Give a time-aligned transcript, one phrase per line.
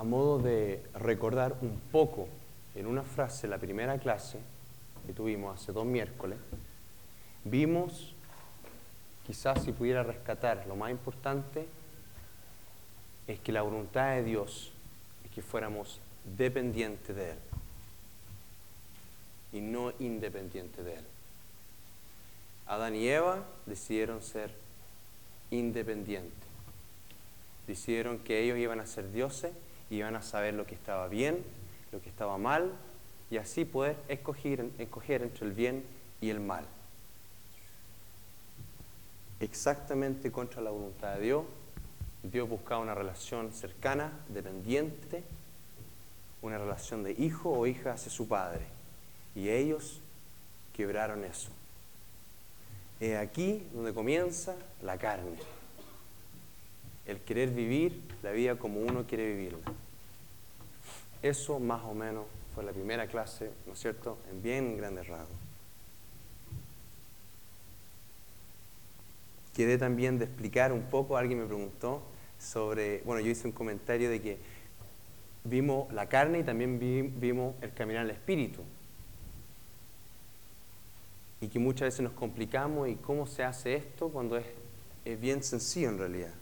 [0.00, 2.26] a modo de recordar un poco
[2.74, 4.38] en una frase la primera clase
[5.06, 6.38] que tuvimos hace dos miércoles,
[7.44, 8.14] vimos,
[9.26, 11.66] quizás si pudiera rescatar, lo más importante
[13.26, 14.72] es que la voluntad de Dios
[15.22, 16.00] es que fuéramos
[16.34, 17.38] dependientes de Él
[19.52, 21.04] y no independientes de Él.
[22.66, 24.50] Adán y Eva decidieron ser
[25.50, 26.48] independientes.
[27.66, 29.52] Decidieron que ellos iban a ser dioses
[29.90, 31.44] y iban a saber lo que estaba bien,
[31.92, 32.72] lo que estaba mal,
[33.30, 35.84] y así poder escoger, escoger entre el bien
[36.20, 36.64] y el mal.
[39.40, 41.44] Exactamente contra la voluntad de Dios.
[42.22, 45.24] Dios buscaba una relación cercana, dependiente,
[46.42, 48.66] una relación de hijo o hija hacia su padre.
[49.34, 50.00] Y ellos
[50.76, 51.50] quebraron eso.
[53.00, 55.38] Es aquí donde comienza la carne.
[57.10, 59.58] El querer vivir la vida como uno quiere vivirla.
[61.22, 62.24] Eso más o menos
[62.54, 65.36] fue la primera clase, ¿no es cierto?, en bien grandes rasgos.
[69.56, 72.00] Quedé también de explicar un poco, alguien me preguntó
[72.38, 74.38] sobre, bueno, yo hice un comentario de que
[75.42, 76.78] vimos la carne y también
[77.18, 78.62] vimos el caminar al espíritu.
[81.40, 84.46] Y que muchas veces nos complicamos y cómo se hace esto cuando es,
[85.04, 86.39] es bien sencillo en realidad.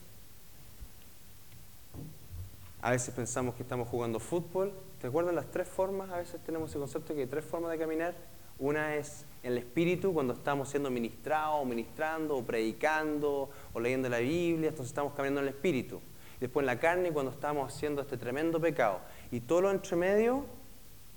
[2.80, 4.72] A veces pensamos que estamos jugando fútbol.
[5.00, 6.10] ¿Te acuerdan las tres formas?
[6.10, 8.14] A veces tenemos ese concepto que hay tres formas de caminar.
[8.60, 14.08] Una es en el espíritu, cuando estamos siendo ministrados, o ministrando, o predicando, o leyendo
[14.08, 16.00] la Biblia, entonces estamos caminando en el espíritu.
[16.38, 19.00] Después en la carne, cuando estamos haciendo este tremendo pecado.
[19.32, 20.44] Y todo lo entre medio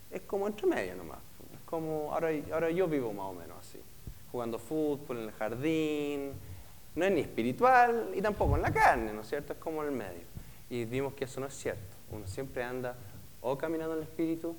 [0.10, 1.20] es como entre medio nomás.
[1.54, 3.80] Es como, ahora, ahora yo vivo más o menos así.
[4.32, 6.32] Jugando fútbol en el jardín.
[6.96, 9.54] No es ni espiritual y tampoco en la carne, ¿no es cierto?
[9.54, 10.31] Es como en el medio
[10.72, 11.82] y vimos que eso no es cierto.
[12.12, 12.96] Uno siempre anda
[13.42, 14.56] o caminando en el espíritu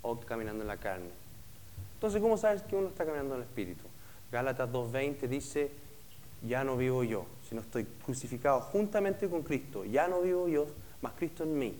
[0.00, 1.10] o caminando en la carne.
[1.92, 3.84] Entonces, ¿cómo sabes que uno está caminando en el espíritu?
[4.32, 5.70] Gálatas 2.20 dice,
[6.48, 9.84] ya no vivo yo, sino estoy crucificado juntamente con Cristo.
[9.84, 10.66] Ya no vivo yo,
[11.02, 11.76] más Cristo en mí.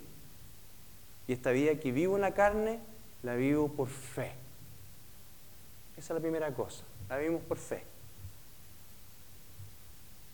[1.26, 2.80] Y esta vida que vivo en la carne,
[3.22, 4.32] la vivo por fe.
[5.96, 7.82] Esa es la primera cosa, la vivimos por fe.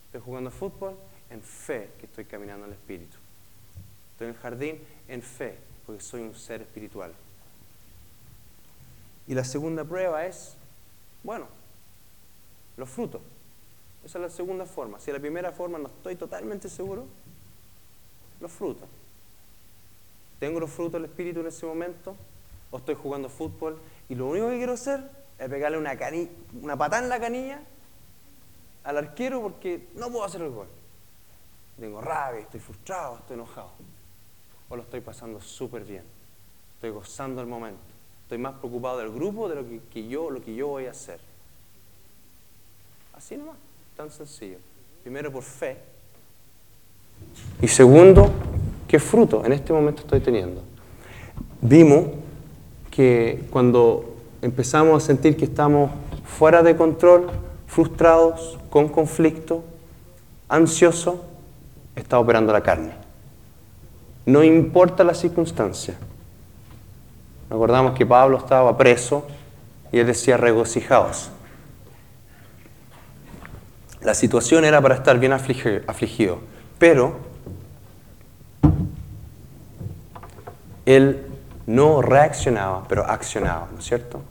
[0.06, 0.96] Estoy jugando fútbol,
[1.30, 3.16] en fe que estoy caminando en el Espíritu.
[4.20, 7.10] Estoy en el jardín en fe, porque soy un ser espiritual.
[9.26, 10.56] Y la segunda prueba es,
[11.22, 11.46] bueno,
[12.76, 13.22] los frutos.
[14.04, 15.00] Esa es la segunda forma.
[15.00, 17.06] Si la primera forma no estoy totalmente seguro,
[18.42, 18.86] los frutos.
[20.38, 22.14] ¿Tengo los frutos del Espíritu en ese momento?
[22.70, 25.00] ¿O estoy jugando fútbol y lo único que quiero hacer
[25.38, 25.98] es pegarle una,
[26.60, 27.62] una patada en la canilla
[28.84, 30.68] al arquero porque no puedo hacer el gol?
[31.78, 33.70] tengo rabia, estoy frustrado, estoy enojado.
[34.70, 36.04] O lo estoy pasando súper bien.
[36.76, 37.80] Estoy gozando el momento.
[38.22, 41.18] Estoy más preocupado del grupo de lo que, yo, lo que yo voy a hacer.
[43.12, 43.56] Así nomás,
[43.96, 44.56] tan sencillo.
[45.02, 45.76] Primero por fe.
[47.60, 48.30] Y segundo,
[48.88, 50.62] ¿qué fruto en este momento estoy teniendo?
[51.60, 52.06] Vimos
[52.90, 55.90] que cuando empezamos a sentir que estamos
[56.24, 57.28] fuera de control,
[57.66, 59.64] frustrados, con conflicto,
[60.48, 61.16] ansiosos,
[61.94, 63.09] está operando la carne.
[64.30, 65.96] No importa la circunstancia.
[67.50, 69.26] Recordamos que Pablo estaba preso
[69.90, 71.32] y él decía regocijaos.
[74.02, 76.38] La situación era para estar bien afligido,
[76.78, 77.16] pero
[80.86, 81.26] él
[81.66, 84.22] no reaccionaba, pero accionaba, ¿no es cierto?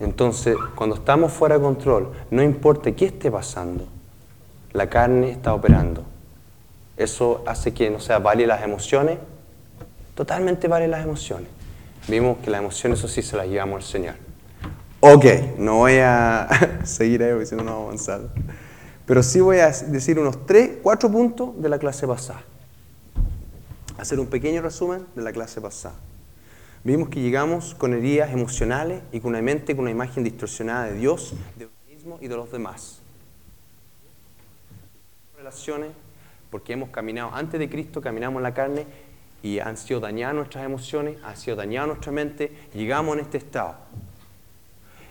[0.00, 3.86] Entonces, cuando estamos fuera de control, no importa qué esté pasando,
[4.72, 6.04] la carne está operando.
[6.96, 9.18] Eso hace que no sea vale las emociones,
[10.14, 11.48] totalmente vale las emociones.
[12.08, 14.14] Vimos que las emociones, eso sí, se las llevamos al Señor.
[15.00, 15.24] Ok,
[15.58, 16.48] no voy a
[16.84, 18.08] seguir ahí porque si no, no vamos.
[19.06, 22.42] Pero sí voy a decir unos tres, cuatro puntos de la clase pasada.
[23.98, 25.94] Hacer un pequeño resumen de la clase pasada.
[26.84, 30.94] Vimos que llegamos con heridas emocionales y con una mente con una imagen distorsionada de
[30.94, 33.00] Dios, de uno mismo y de los demás
[35.44, 35.90] relaciones,
[36.54, 38.86] porque hemos caminado antes de Cristo, caminamos en la carne
[39.42, 43.74] y han sido dañadas nuestras emociones, han sido dañada nuestra mente, llegamos en este estado.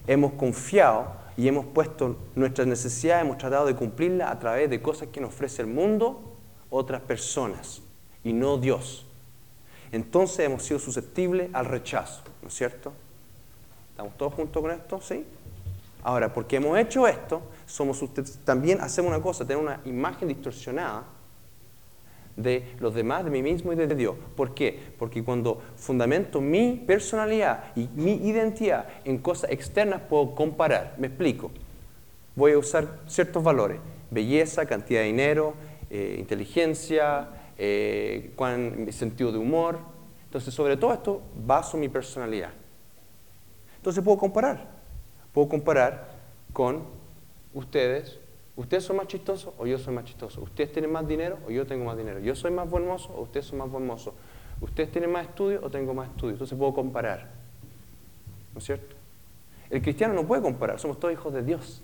[0.07, 5.09] Hemos confiado y hemos puesto nuestras necesidades, hemos tratado de cumplirlas a través de cosas
[5.09, 6.33] que nos ofrece el mundo,
[6.69, 7.81] otras personas,
[8.23, 9.05] y no Dios.
[9.91, 12.93] Entonces hemos sido susceptibles al rechazo, ¿no es cierto?
[13.89, 15.01] ¿Estamos todos juntos con esto?
[15.01, 15.25] ¿Sí?
[16.03, 18.01] Ahora, porque hemos hecho esto, somos
[18.45, 21.03] también hacemos una cosa, tenemos una imagen distorsionada
[22.35, 24.15] de los demás, de mí mismo y de Dios.
[24.35, 24.79] ¿Por qué?
[24.97, 30.95] Porque cuando fundamento mi personalidad y mi identidad en cosas externas puedo comparar.
[30.97, 31.51] Me explico.
[32.35, 33.79] Voy a usar ciertos valores.
[34.09, 35.53] Belleza, cantidad de dinero,
[35.89, 38.31] eh, inteligencia, eh,
[38.89, 39.79] sentido de humor.
[40.25, 42.49] Entonces, sobre todo esto, baso mi personalidad.
[43.77, 44.67] Entonces puedo comparar.
[45.31, 46.09] Puedo comparar
[46.51, 46.83] con
[47.53, 48.19] ustedes
[48.55, 50.41] ¿Ustedes son más chistosos o yo soy más chistoso?
[50.41, 52.19] ¿Ustedes tienen más dinero o yo tengo más dinero?
[52.19, 54.13] ¿Yo soy más buen mozo o ustedes son más buen mozo?
[54.61, 56.33] ¿Ustedes tienen más estudios o tengo más estudios?
[56.33, 57.31] Entonces puedo comparar.
[58.53, 58.95] ¿No es cierto?
[59.71, 61.81] El cristiano no puede comparar, somos todos hijos de Dios.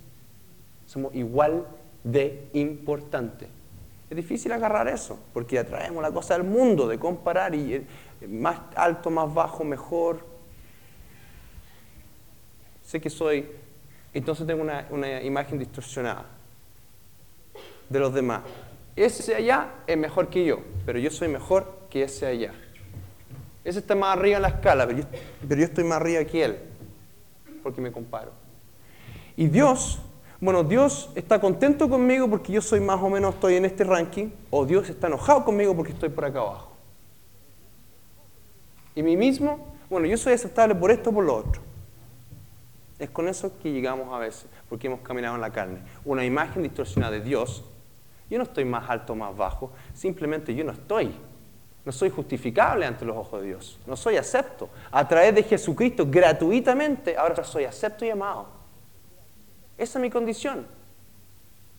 [0.86, 1.66] Somos igual
[2.04, 3.50] de importantes.
[4.08, 7.88] Es difícil agarrar eso, porque atraemos la cosa del mundo, de comparar y eh,
[8.28, 10.20] más alto, más bajo, mejor.
[12.84, 13.50] Sé que soy,
[14.14, 16.39] entonces tengo una, una imagen distorsionada
[17.90, 18.42] de los demás.
[18.96, 22.54] Ese allá es mejor que yo, pero yo soy mejor que ese allá.
[23.64, 26.60] Ese está más arriba en la escala, pero yo, estoy más arriba que él,
[27.64, 28.32] porque me comparo.
[29.36, 30.00] Y Dios,
[30.40, 34.30] bueno, Dios está contento conmigo porque yo soy más o menos, estoy en este ranking,
[34.50, 36.72] o Dios está enojado conmigo porque estoy por acá abajo.
[38.96, 41.62] Y mí mismo, bueno, yo soy aceptable por esto o por lo otro.
[42.98, 45.80] Es con eso que llegamos a veces, porque hemos caminado en la carne.
[46.04, 47.64] Una imagen distorsionada de Dios
[48.30, 51.12] yo no estoy más alto o más bajo, simplemente yo no estoy.
[51.86, 53.80] No soy justificable ante los ojos de Dios.
[53.88, 54.70] No soy acepto.
[54.92, 58.48] A través de Jesucristo, gratuitamente, ahora soy acepto y amado.
[59.78, 60.68] Esa es mi condición.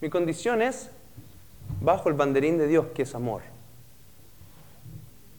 [0.00, 0.90] Mi condición es
[1.80, 3.42] bajo el banderín de Dios, que es amor.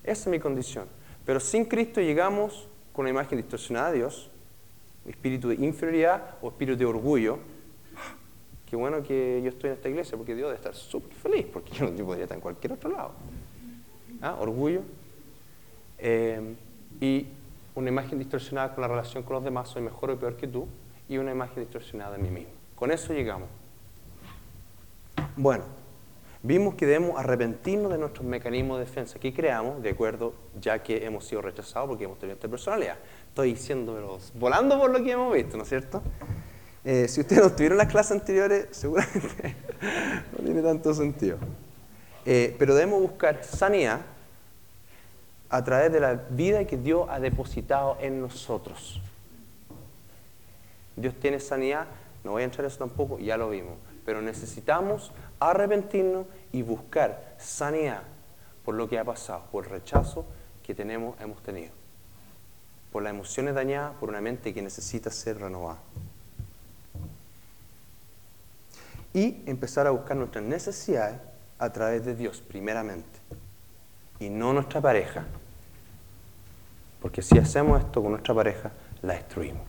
[0.03, 0.85] Esa es mi condición.
[1.25, 4.29] Pero sin Cristo llegamos con una imagen distorsionada de Dios,
[5.05, 7.39] espíritu de inferioridad o espíritu de orgullo,
[8.71, 11.73] qué bueno que yo estoy en esta iglesia porque Dios debe estar súper feliz, porque
[11.73, 13.11] yo, no podría estar en cualquier otro lado.
[14.21, 14.37] ¿Ah?
[14.39, 14.81] Orgullo.
[15.97, 16.55] Eh,
[17.01, 17.27] y
[17.75, 20.69] una imagen distorsionada con la relación con los demás, soy mejor o peor que tú,
[21.09, 22.53] y una imagen distorsionada de mí mismo.
[22.75, 23.49] Con eso llegamos.
[25.35, 25.65] Bueno,
[26.41, 31.05] vimos que debemos arrepentirnos de nuestros mecanismos de defensa que creamos, de acuerdo, ya que
[31.05, 32.95] hemos sido rechazados porque hemos tenido esta personalidad.
[33.27, 36.01] Estoy diciendo, volando por lo que hemos visto, ¿no es cierto?
[36.83, 39.55] Eh, si ustedes no estuvieron en las clases anteriores, seguramente
[40.31, 41.37] no tiene tanto sentido.
[42.25, 44.01] Eh, pero debemos buscar sanidad
[45.49, 49.01] a través de la vida que Dios ha depositado en nosotros.
[50.95, 51.87] Dios tiene sanidad,
[52.23, 53.73] no voy a entrar en eso tampoco, ya lo vimos,
[54.05, 58.03] pero necesitamos arrepentirnos y buscar sanidad
[58.63, 60.25] por lo que ha pasado, por el rechazo
[60.63, 61.71] que tenemos, hemos tenido,
[62.91, 65.79] por las emociones dañadas, por una mente que necesita ser renovada
[69.13, 71.17] y empezar a buscar nuestras necesidades
[71.59, 73.19] a través de Dios, primeramente,
[74.19, 75.25] y no nuestra pareja.
[77.01, 78.71] Porque si hacemos esto con nuestra pareja,
[79.01, 79.63] la destruimos.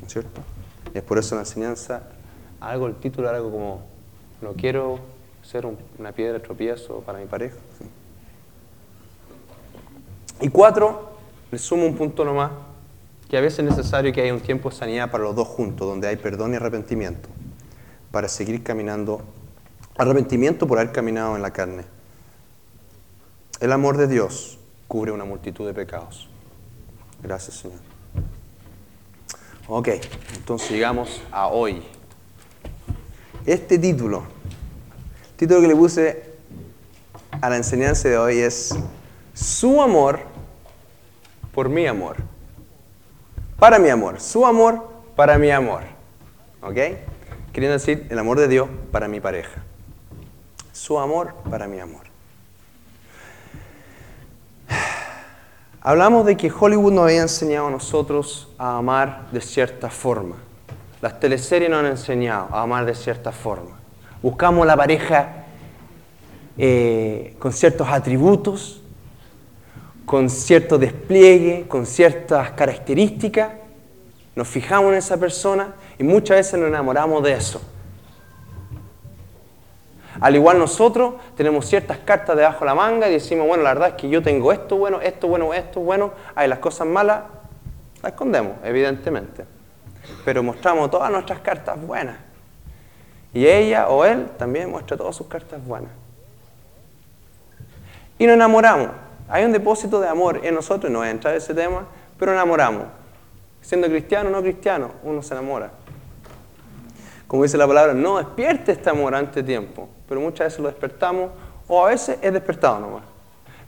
[0.00, 0.40] ¿No es cierto?
[0.92, 2.02] es por eso la enseñanza,
[2.60, 3.82] algo, el título algo como,
[4.40, 5.00] no quiero
[5.42, 5.66] ser
[5.98, 7.56] una piedra tropiezo para mi pareja.
[10.40, 11.16] Y cuatro,
[11.50, 12.52] le sumo un punto nomás,
[13.28, 15.88] que a veces es necesario que haya un tiempo de sanidad para los dos juntos,
[15.88, 17.28] donde hay perdón y arrepentimiento
[18.14, 19.22] para seguir caminando,
[19.98, 21.82] arrepentimiento por haber caminado en la carne.
[23.58, 24.56] El amor de Dios
[24.86, 26.28] cubre una multitud de pecados.
[27.20, 27.80] Gracias, Señor.
[29.66, 29.88] Ok,
[30.36, 31.82] entonces llegamos a hoy.
[33.46, 34.22] Este título,
[35.30, 36.34] el título que le puse
[37.32, 38.76] a la enseñanza de hoy es
[39.34, 40.20] Su amor
[41.52, 42.18] por mi amor.
[43.58, 44.20] Para mi amor.
[44.20, 45.82] Su amor para mi amor.
[46.62, 46.78] ¿Ok?
[47.54, 49.62] Queriendo decir el amor de Dios para mi pareja.
[50.72, 52.02] Su amor para mi amor.
[55.80, 60.34] Hablamos de que Hollywood nos había enseñado a nosotros a amar de cierta forma.
[61.00, 63.78] Las teleseries nos han enseñado a amar de cierta forma.
[64.20, 65.44] Buscamos la pareja
[66.58, 68.82] eh, con ciertos atributos,
[70.04, 73.52] con cierto despliegue, con ciertas características.
[74.34, 77.60] Nos fijamos en esa persona y muchas veces nos enamoramos de eso.
[80.20, 83.88] Al igual nosotros tenemos ciertas cartas debajo de la manga y decimos, bueno, la verdad
[83.90, 87.22] es que yo tengo esto bueno, esto bueno, esto bueno, hay las cosas malas,
[88.02, 89.44] las escondemos, evidentemente.
[90.24, 92.16] Pero mostramos todas nuestras cartas buenas.
[93.32, 95.90] Y ella o él también muestra todas sus cartas buenas.
[98.18, 98.90] Y nos enamoramos.
[99.28, 101.86] Hay un depósito de amor en nosotros, no voy a entrar en ese tema,
[102.18, 102.84] pero enamoramos.
[103.62, 105.70] Siendo cristiano o no cristiano, uno se enamora
[107.34, 111.32] como dice la palabra, no despierte este amor ante tiempo, pero muchas veces lo despertamos
[111.66, 113.02] o a veces es despertado nomás.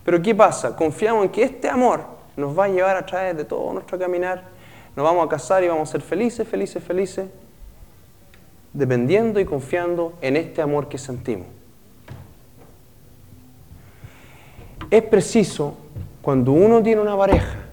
[0.05, 0.77] Pero ¿qué pasa?
[0.77, 2.05] Confiamos en que este amor
[2.37, 4.45] nos va a llevar a través de todo nuestro caminar,
[4.95, 7.29] nos vamos a casar y vamos a ser felices, felices, felices,
[8.73, 11.49] dependiendo y confiando en este amor que sentimos.
[14.93, 15.77] Es preciso,
[16.23, 17.65] cuando uno tiene una pareja,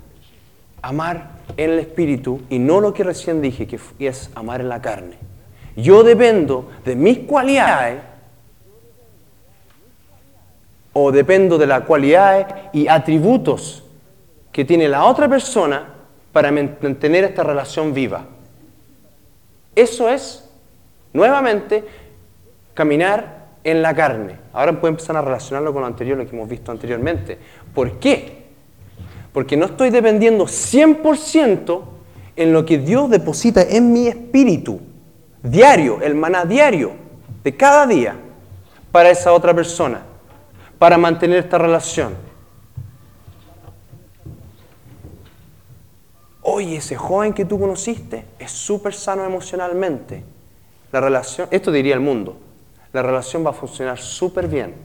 [0.81, 4.81] amar en el espíritu y no lo que recién dije, que es amar en la
[4.81, 5.32] carne.
[5.75, 8.01] Yo dependo de mis cualidades
[10.93, 13.83] o dependo de las cualidades y atributos
[14.51, 15.93] que tiene la otra persona
[16.31, 18.25] para mantener esta relación viva.
[19.75, 20.47] Eso es,
[21.13, 21.83] nuevamente,
[22.75, 24.37] caminar en la carne.
[24.53, 27.37] Ahora puedo empezar a relacionarlo con lo anterior, lo que hemos visto anteriormente.
[27.73, 28.43] ¿Por qué?
[29.31, 31.81] Porque no estoy dependiendo 100%
[32.35, 34.79] en lo que Dios deposita en mi espíritu,
[35.43, 36.93] diario, el maná diario,
[37.43, 38.15] de cada día,
[38.91, 40.01] para esa otra persona,
[40.79, 42.15] para mantener esta relación.
[46.41, 50.23] Oye, ese joven que tú conociste es súper sano emocionalmente.
[50.91, 52.37] La relación, esto diría el mundo,
[52.91, 54.75] la relación va a funcionar súper bien.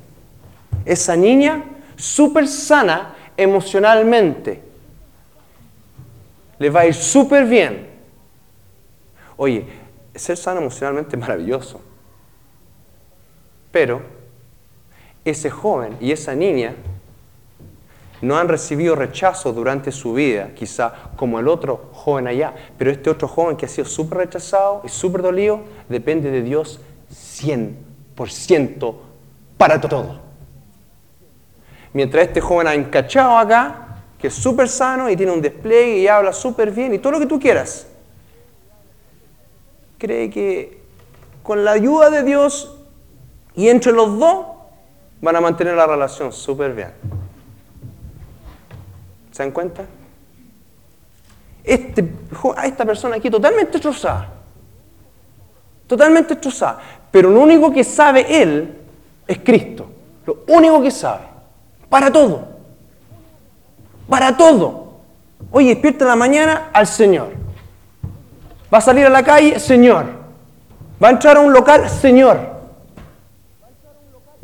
[0.84, 1.64] Esa niña,
[1.96, 4.62] súper sana emocionalmente,
[6.58, 7.88] le va a ir súper bien.
[9.36, 9.66] Oye,
[10.18, 11.80] ser sano emocionalmente es maravilloso.
[13.70, 14.02] Pero
[15.24, 16.74] ese joven y esa niña
[18.20, 23.10] no han recibido rechazo durante su vida, quizá como el otro joven allá, pero este
[23.10, 26.80] otro joven que ha sido súper rechazado y súper dolido, depende de Dios
[27.12, 28.94] 100%
[29.56, 30.20] para todo.
[31.92, 36.08] Mientras este joven ha encachado acá, que es súper sano y tiene un despliegue y
[36.08, 37.86] habla súper bien y todo lo que tú quieras,
[39.98, 40.80] cree que
[41.42, 42.76] con la ayuda de Dios
[43.54, 44.46] y entre los dos
[45.20, 46.92] van a mantener la relación súper bien.
[49.32, 49.84] ¿Se dan cuenta?
[51.64, 52.08] Este,
[52.56, 54.28] a esta persona aquí totalmente destrozada.
[55.86, 56.80] Totalmente destrozada.
[57.10, 58.78] Pero lo único que sabe él
[59.26, 59.88] es Cristo.
[60.24, 61.24] Lo único que sabe.
[61.88, 62.46] Para todo.
[64.08, 64.94] Para todo.
[65.50, 67.47] Oye, despierta en la mañana al Señor.
[68.72, 70.06] Va a salir a la calle, Señor.
[71.02, 72.38] Va a entrar a un local, Señor.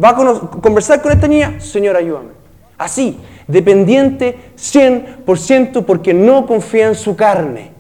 [0.02, 2.30] Va a conversar con esta niña, Señor, ayúdame.
[2.78, 7.72] Así, dependiente 100% porque no confía en su carne.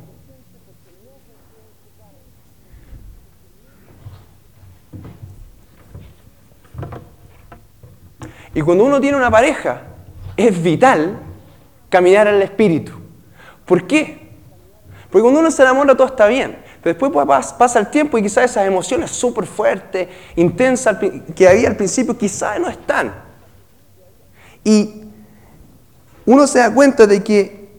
[8.54, 9.82] Y cuando uno tiene una pareja,
[10.36, 11.18] es vital
[11.88, 12.92] caminar en el espíritu.
[13.64, 14.23] ¿Por qué?
[15.14, 16.58] Porque cuando uno se enamora todo está bien.
[16.82, 20.96] Pero después pasa el tiempo y quizás esas emociones súper fuertes, intensas
[21.36, 23.14] que había al principio, quizás no están.
[24.64, 25.04] Y
[26.26, 27.78] uno se da cuenta de que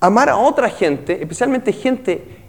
[0.00, 2.42] amar a otra gente, especialmente gente,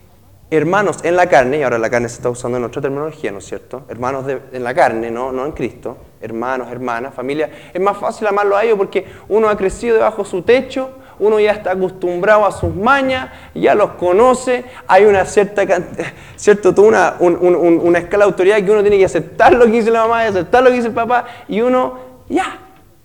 [0.49, 3.37] hermanos en la carne, y ahora la carne se está usando en otra terminología, ¿no
[3.37, 3.85] es cierto?
[3.87, 5.31] Hermanos en la carne, ¿no?
[5.31, 9.55] no en Cristo, hermanos, hermanas, familia, es más fácil amarlo a ellos porque uno ha
[9.55, 14.65] crecido debajo de su techo, uno ya está acostumbrado a sus mañas, ya los conoce,
[14.87, 15.63] hay una cierta,
[16.35, 20.01] cierto, una, una escala de autoridad que uno tiene que aceptar lo que dice la
[20.01, 21.97] mamá y aceptar lo que dice el papá, y uno,
[22.27, 22.59] ya,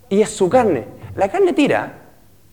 [0.09, 0.85] y es su carne.
[1.15, 1.93] La carne tira,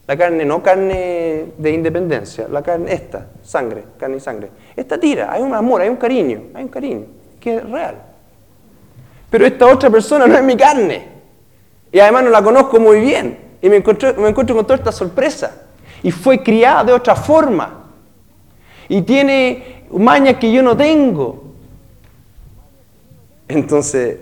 [0.07, 4.51] la carne, no carne de independencia, la carne esta, sangre, carne y sangre.
[4.77, 7.07] Esta tira, hay un amor, hay un cariño, hay un cariño,
[7.41, 7.97] que es real.
[9.31, 11.09] Pero esta otra persona no es mi carne.
[11.91, 13.44] Y además no la conozco muy bien.
[13.65, 15.63] Y me encuentro, me encuentro con toda esta sorpresa.
[16.03, 17.85] Y fue criada de otra forma.
[18.91, 21.45] Y tiene mañas que yo no tengo.
[23.49, 24.19] Entonces,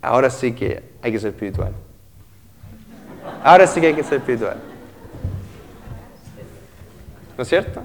[0.00, 1.72] ahora sí que hay que ser espiritual.
[3.42, 4.58] Ahora sí que hay que ser espiritual.
[7.36, 7.80] ¿No es cierto?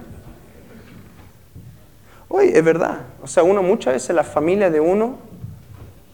[2.27, 2.99] Oye, es verdad.
[3.23, 5.17] O sea, uno muchas veces la familia de uno,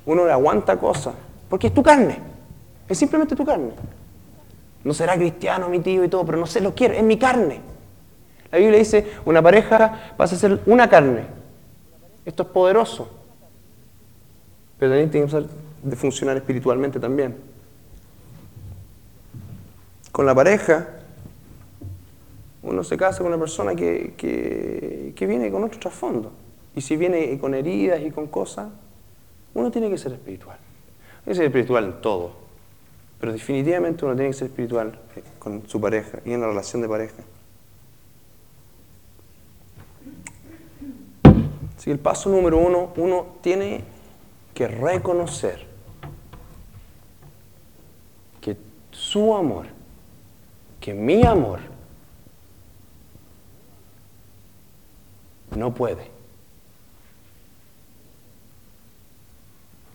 [0.05, 1.13] uno le aguanta cosas.
[1.49, 2.19] Porque es tu carne.
[2.87, 3.73] Es simplemente tu carne.
[4.83, 6.93] No será cristiano mi tío y todo, pero no sé, lo quiero.
[6.93, 7.61] Es mi carne.
[8.51, 11.23] La Biblia dice, una pareja pasa a ser una carne.
[12.25, 13.09] Esto es poderoso.
[14.77, 15.27] Pero también tiene
[15.89, 17.35] que funcionar espiritualmente también.
[20.11, 20.99] Con la pareja
[22.61, 26.31] uno se casa con una persona que, que, viene con otro trasfondo.
[26.75, 28.67] Y si viene con heridas y con cosas,
[29.53, 30.57] uno tiene que ser espiritual.
[31.23, 32.31] Tiene que ser espiritual en todo.
[33.19, 36.81] Pero definitivamente uno tiene que ser espiritual eh, con su pareja y en la relación
[36.81, 37.23] de pareja.
[41.77, 43.83] Así el paso número uno, uno tiene
[44.53, 45.65] que reconocer
[48.41, 48.57] que
[48.91, 49.67] su amor,
[50.81, 51.59] que mi amor,
[55.55, 56.09] no puede.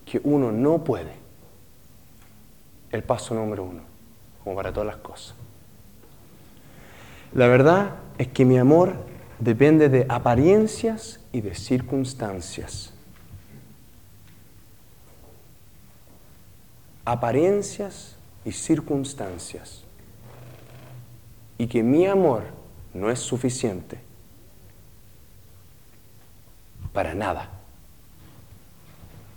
[0.06, 1.23] Que uno no puede.
[2.94, 3.82] El paso número uno,
[4.44, 5.34] como para todas las cosas.
[7.32, 8.94] La verdad es que mi amor
[9.40, 12.94] depende de apariencias y de circunstancias.
[17.04, 19.82] Apariencias y circunstancias.
[21.58, 22.44] Y que mi amor
[22.92, 23.98] no es suficiente
[26.92, 27.48] para nada.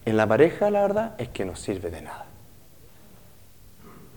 [0.06, 2.26] En la pareja la verdad es que no sirve de nada.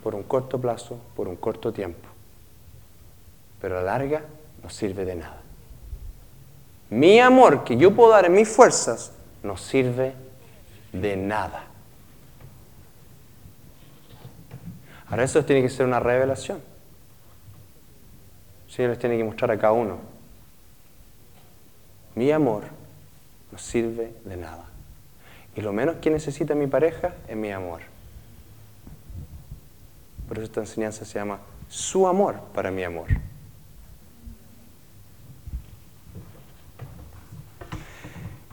[0.02, 2.08] Por un corto plazo, por un corto tiempo.
[3.60, 4.22] Pero a la larga
[4.62, 5.40] no sirve de nada.
[6.90, 10.14] Mi amor que yo puedo dar en mis fuerzas no sirve
[10.92, 11.64] de nada.
[15.08, 16.60] Ahora eso tiene que ser una revelación.
[18.68, 19.98] Sí, les tiene que mostrar a cada uno.
[22.14, 22.64] Mi amor
[23.50, 24.64] no sirve de nada.
[25.56, 27.89] Y lo menos que necesita mi pareja es mi amor.
[30.30, 33.08] Por eso esta enseñanza se llama su amor para mi amor.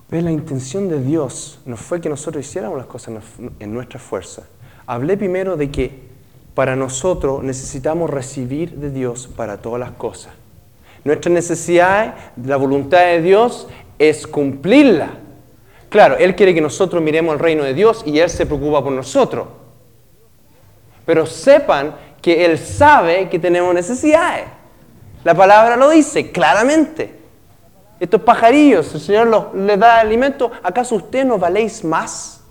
[0.09, 0.23] ¿Ves?
[0.23, 3.23] La intención de Dios no fue que nosotros hiciéramos las cosas
[3.59, 4.47] en nuestra fuerza.
[4.87, 5.99] Hablé primero de que
[6.55, 10.33] para nosotros necesitamos recibir de Dios para todas las cosas.
[11.03, 13.67] Nuestra necesidad, la voluntad de Dios
[13.99, 15.11] es cumplirla.
[15.89, 18.93] Claro, Él quiere que nosotros miremos el reino de Dios y Él se preocupa por
[18.93, 19.47] nosotros.
[21.07, 24.43] Pero sepan que Él sabe que tenemos necesidades.
[25.23, 27.17] La palabra lo dice claramente.
[27.97, 30.51] Estos pajarillos, el Señor les da alimento.
[30.61, 32.41] ¿Acaso ustedes no valéis más?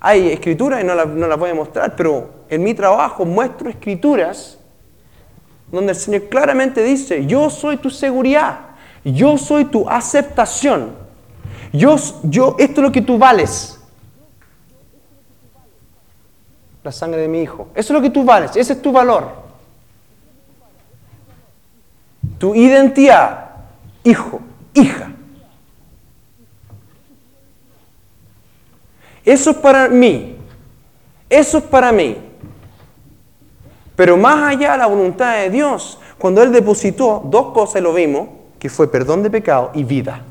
[0.00, 4.58] Hay escrituras y no las no voy a mostrar, pero en mi trabajo muestro escrituras
[5.70, 8.60] donde el Señor claramente dice, yo soy tu seguridad,
[9.04, 10.94] yo soy tu aceptación,
[11.74, 13.81] yo, yo, esto es lo que tú vales.
[16.82, 19.42] La sangre de mi hijo, eso es lo que tú vales, ese es tu valor
[22.42, 23.50] tu identidad,
[24.02, 24.40] hijo,
[24.74, 25.12] hija.
[29.24, 30.34] Eso es para mí.
[31.30, 32.16] Eso es para mí.
[33.94, 38.28] Pero más allá de la voluntad de Dios, cuando Él depositó dos cosas, lo vimos,
[38.58, 40.24] que fue perdón de pecado y vida.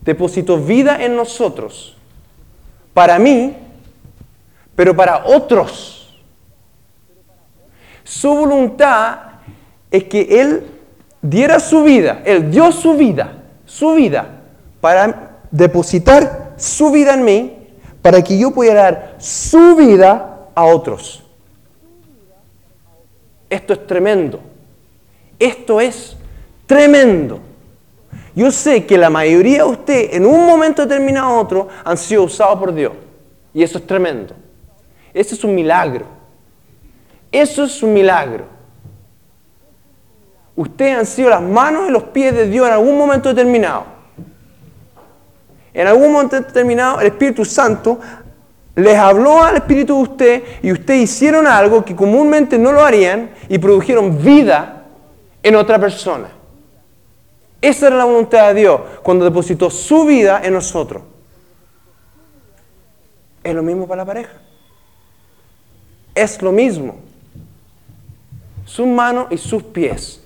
[0.00, 1.96] Depositó vida en nosotros.
[2.92, 3.54] Para mí,
[4.80, 6.08] pero para otros.
[8.02, 9.18] Su voluntad
[9.90, 10.64] es que Él
[11.20, 14.40] diera su vida, Él dio su vida, su vida,
[14.80, 17.68] para depositar su vida en mí,
[18.00, 21.24] para que yo pudiera dar su vida a otros.
[23.50, 24.40] Esto es tremendo.
[25.38, 26.16] Esto es
[26.66, 27.38] tremendo.
[28.34, 32.22] Yo sé que la mayoría de ustedes en un momento determinado u otro han sido
[32.22, 32.94] usados por Dios.
[33.52, 34.34] Y eso es tremendo.
[35.12, 36.06] Eso es un milagro.
[37.32, 38.44] Eso es un milagro.
[40.56, 43.84] Ustedes han sido las manos y los pies de Dios en algún momento determinado.
[45.72, 48.00] En algún momento determinado el Espíritu Santo
[48.74, 53.30] les habló al Espíritu de usted y ustedes hicieron algo que comúnmente no lo harían
[53.48, 54.84] y produjeron vida
[55.42, 56.28] en otra persona.
[57.60, 61.02] Esa era la voluntad de Dios cuando depositó su vida en nosotros.
[63.42, 64.49] Es lo mismo para la pareja.
[66.14, 66.96] Es lo mismo.
[68.64, 70.20] Sus manos y sus pies.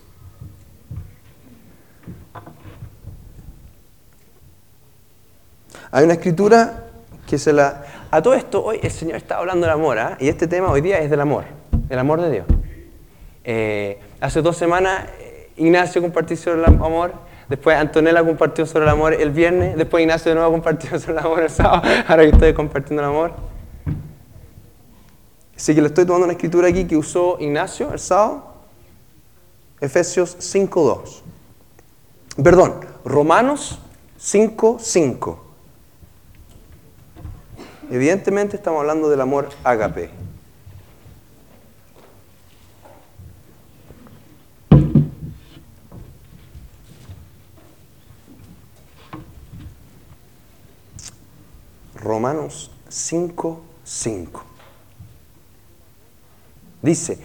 [5.91, 6.85] Hay una escritura
[7.27, 7.85] que se la...
[8.11, 10.17] A todo esto, hoy el Señor está hablando del amor, ¿ah?
[10.19, 11.45] y este tema hoy día es del amor,
[11.89, 12.47] el amor de Dios.
[13.45, 17.13] Eh, hace dos semanas eh, Ignacio compartió sobre el amor,
[17.49, 21.19] después Antonella compartió sobre el amor el viernes, después Ignacio de nuevo compartió sobre el
[21.19, 23.54] amor el sábado, ahora que estoy compartiendo el amor.
[25.57, 28.55] Así que le estoy tomando una escritura aquí que usó Ignacio el sábado,
[29.81, 31.23] Efesios 5.2.
[32.43, 33.79] Perdón, Romanos
[34.19, 35.39] 5.5.
[37.91, 40.11] Evidentemente estamos hablando del amor ágape.
[51.95, 54.54] Romanos 5, 5.
[56.85, 57.19] Dice,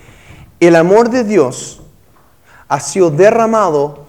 [0.62, 1.82] el amor de Dios
[2.70, 4.06] ha sido derramado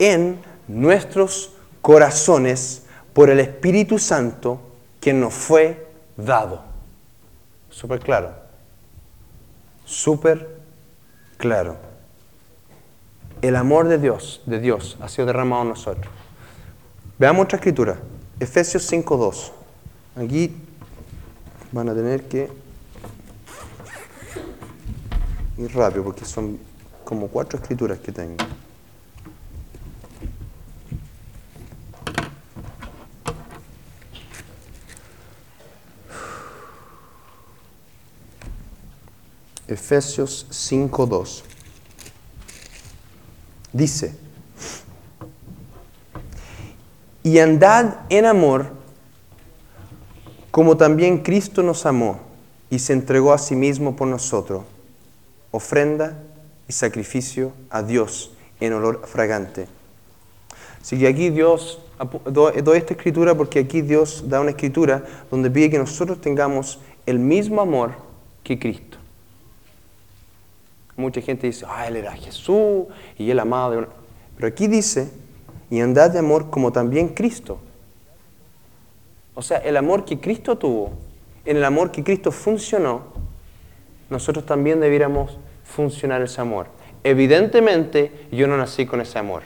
[0.00, 4.60] en nuestros corazones por el Espíritu Santo
[4.98, 6.62] quien nos fue dado.
[7.70, 8.34] Súper claro.
[9.84, 10.58] Súper
[11.36, 11.76] claro.
[13.42, 16.12] El amor de Dios, de Dios, ha sido derramado en nosotros.
[17.20, 17.98] Veamos otra escritura.
[18.40, 19.52] Efesios 5.2.
[20.16, 20.56] Aquí
[21.70, 22.65] van a tener que
[25.58, 26.58] ir rápido porque son
[27.04, 28.36] como cuatro escrituras que tengo.
[39.68, 41.42] Efesios 5.2.
[43.72, 44.16] Dice,
[47.22, 48.70] y andad en amor
[50.50, 52.20] como también Cristo nos amó
[52.70, 54.64] y se entregó a sí mismo por nosotros,
[55.56, 56.22] ofrenda
[56.68, 59.66] y sacrificio a Dios en olor fragante.
[60.80, 61.80] Así que aquí Dios,
[62.26, 67.18] doy esta escritura porque aquí Dios da una escritura donde pide que nosotros tengamos el
[67.18, 67.92] mismo amor
[68.42, 68.98] que Cristo.
[70.96, 72.86] Mucha gente dice, ah, Él era Jesús
[73.18, 73.88] y Él amaba.
[74.36, 75.10] Pero aquí dice,
[75.70, 77.58] y andad de amor como también Cristo.
[79.34, 80.92] O sea, el amor que Cristo tuvo,
[81.44, 83.02] en el amor que Cristo funcionó,
[84.08, 86.68] nosotros también debiéramos funcionar ese amor.
[87.02, 89.42] Evidentemente, yo no nací con ese amor.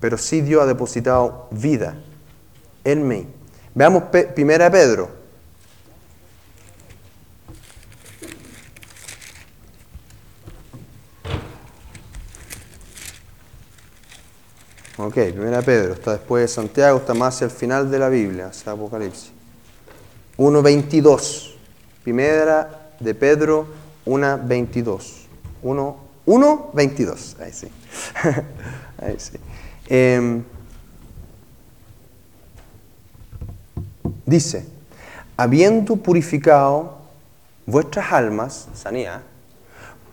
[0.00, 1.96] Pero sí Dios ha depositado vida
[2.84, 3.26] en mí.
[3.74, 5.24] Veamos primera Pedro
[14.96, 18.46] Ok, primera Pedro, está después de Santiago, está más hacia el final de la Biblia,
[18.46, 19.32] hacia Apocalipsis.
[20.38, 21.53] 1.22.
[22.04, 23.66] Primera de Pedro
[24.06, 25.24] 1.22.
[25.62, 27.40] 1.22.
[27.40, 27.68] Ahí sí.
[29.02, 29.38] Ahí sí.
[29.88, 30.44] Em,
[34.26, 34.66] dice,
[35.36, 36.98] habiendo purificado
[37.66, 39.22] vuestras almas, sanidad,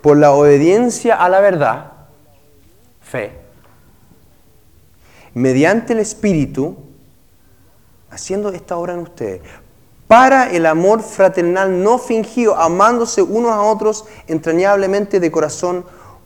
[0.02, 1.92] por la obediencia a la verdad,
[3.02, 3.34] fe,
[5.34, 6.78] mediante el Espíritu,
[8.10, 9.42] haciendo esta obra en ustedes,
[10.12, 15.86] para el amor fraternal no fingido, amándose unos a otros entrañablemente de corazón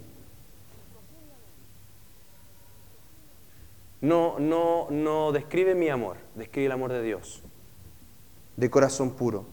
[4.00, 7.42] No, no, no describe mi amor, describe el amor de Dios,
[8.56, 9.44] de corazón puro.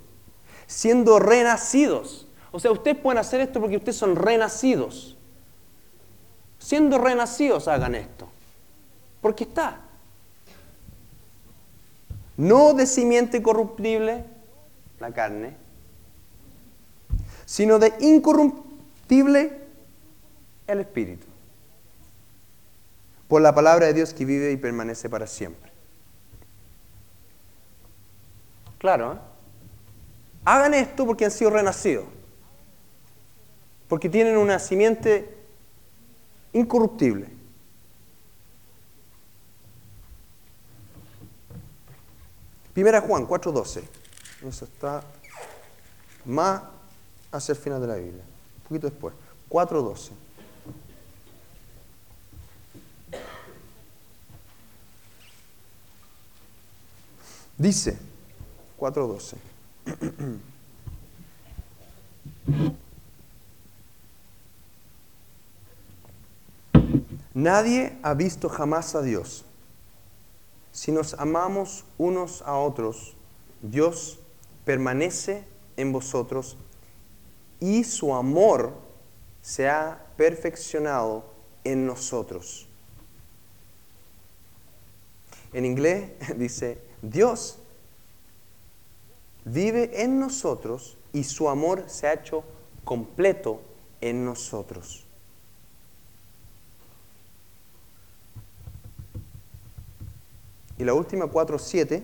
[0.68, 2.28] Siendo renacidos.
[2.52, 5.18] O sea, ustedes pueden hacer esto porque ustedes son renacidos.
[6.58, 8.30] Siendo renacidos hagan esto.
[9.22, 9.82] Porque está
[12.38, 14.24] no de simiente corruptible,
[15.02, 15.58] la carne,
[17.46, 17.94] sino de
[20.68, 21.26] el Espíritu.
[23.28, 25.72] Por la palabra de Dios que vive y permanece para siempre.
[28.78, 29.18] Claro, ¿eh?
[30.46, 32.06] Hagan esto porque han sido renacidos.
[33.88, 35.36] Porque tienen una simiente
[36.54, 37.28] incorruptible.
[42.74, 43.84] Primera Juan 4.12.
[44.48, 45.04] Eso está
[46.26, 46.62] más
[47.32, 48.29] hacia el final de la Biblia.
[48.70, 49.14] Poquito después.
[49.50, 50.12] 4.12.
[57.58, 57.98] Dice
[58.80, 59.36] 4.12.
[67.34, 69.44] Nadie ha visto jamás a Dios.
[70.72, 73.16] Si nos amamos unos a otros,
[73.62, 74.20] Dios
[74.64, 75.44] permanece
[75.76, 76.56] en vosotros
[77.60, 78.74] y su amor
[79.42, 81.26] se ha perfeccionado
[81.64, 82.68] en nosotros.
[85.54, 87.58] En inglés dice, Dios
[89.46, 92.44] vive en nosotros y su amor se ha hecho
[92.84, 93.62] completo
[94.02, 95.06] en nosotros.
[100.78, 102.04] Y la última 4.7,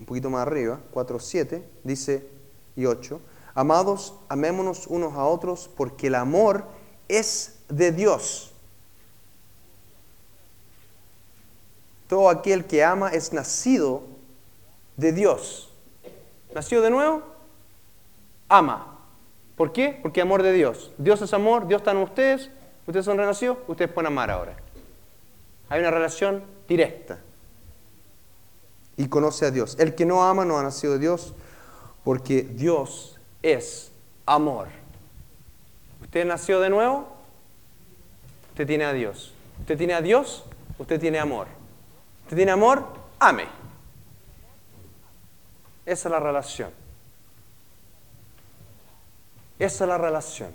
[0.00, 2.37] un poquito más arriba, 4.7, dice,
[2.78, 3.20] y 8,
[3.56, 6.64] amados, amémonos unos a otros porque el amor
[7.08, 8.52] es de Dios.
[12.06, 14.04] Todo aquel que ama es nacido
[14.96, 15.74] de Dios,
[16.54, 17.22] nacido de nuevo,
[18.48, 18.96] ama.
[19.56, 19.98] ¿Por qué?
[20.00, 20.92] Porque amor de Dios.
[20.96, 22.50] Dios es amor, Dios está en ustedes,
[22.86, 24.56] ustedes son renacidos, ustedes pueden amar ahora.
[25.68, 27.18] Hay una relación directa.
[28.96, 29.76] Y conoce a Dios.
[29.80, 31.34] El que no ama no ha nacido de Dios,
[32.04, 33.90] porque Dios es
[34.26, 34.68] amor.
[36.00, 37.08] ¿Usted nació de nuevo?
[38.50, 39.32] Usted tiene a Dios.
[39.60, 40.44] Usted tiene a Dios,
[40.78, 41.46] usted tiene amor.
[42.24, 42.86] Usted tiene amor,
[43.18, 43.44] ame.
[45.84, 46.70] Esa es la relación.
[49.58, 50.50] Esa es la relación.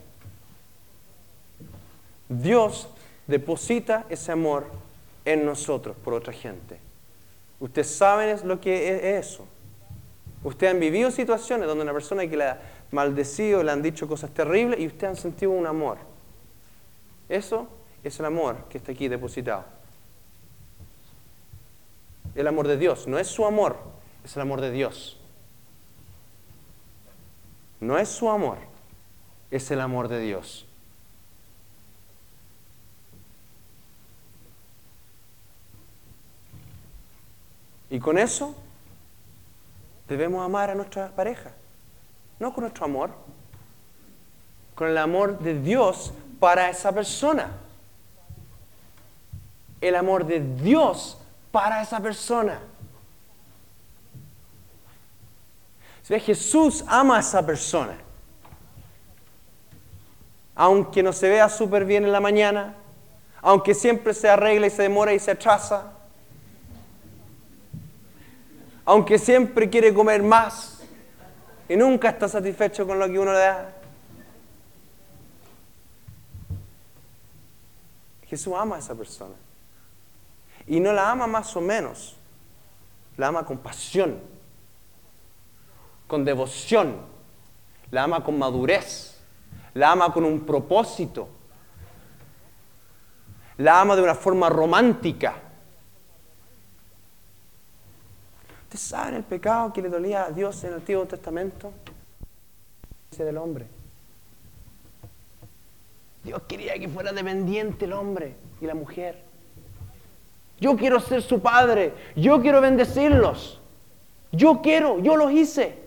[2.29, 2.87] Dios
[3.27, 4.67] deposita ese amor
[5.25, 6.79] en nosotros por otra gente.
[7.59, 9.47] Ustedes saben lo que es eso.
[10.43, 14.31] Ustedes han vivido situaciones donde una persona que le ha maldecido, le han dicho cosas
[14.31, 15.97] terribles y ustedes han sentido un amor.
[17.29, 17.67] Eso
[18.03, 19.63] es el amor que está aquí depositado.
[22.35, 23.07] El amor de Dios.
[23.07, 23.77] No es su amor,
[24.25, 25.17] es el amor de Dios.
[27.79, 28.57] No es su amor,
[29.51, 30.65] es el amor de Dios.
[37.89, 38.55] Y con eso
[40.07, 41.51] debemos amar a nuestra pareja.
[42.39, 43.11] No con nuestro amor,
[44.75, 47.51] con el amor de Dios para esa persona.
[49.81, 51.17] El amor de Dios
[51.51, 52.59] para esa persona.
[56.03, 57.95] Si Jesús ama a esa persona.
[60.55, 62.75] Aunque no se vea súper bien en la mañana,
[63.41, 65.91] aunque siempre se arregla y se demora y se atrasa,
[68.85, 70.81] aunque siempre quiere comer más
[71.69, 73.73] y nunca está satisfecho con lo que uno le da.
[78.27, 79.35] Jesús ama a esa persona.
[80.65, 82.15] Y no la ama más o menos,
[83.17, 84.19] la ama con pasión,
[86.07, 86.95] con devoción,
[87.91, 89.19] la ama con madurez,
[89.73, 91.27] la ama con un propósito,
[93.57, 95.35] la ama de una forma romántica.
[98.73, 101.71] ¿Usted el pecado que le dolía a Dios en el Antiguo Testamento?
[103.15, 103.67] del hombre.
[106.23, 109.21] Dios quería que fuera dependiente el hombre y la mujer.
[110.59, 111.93] Yo quiero ser su padre.
[112.15, 113.61] Yo quiero bendecirlos.
[114.31, 115.77] Yo quiero, yo los hice.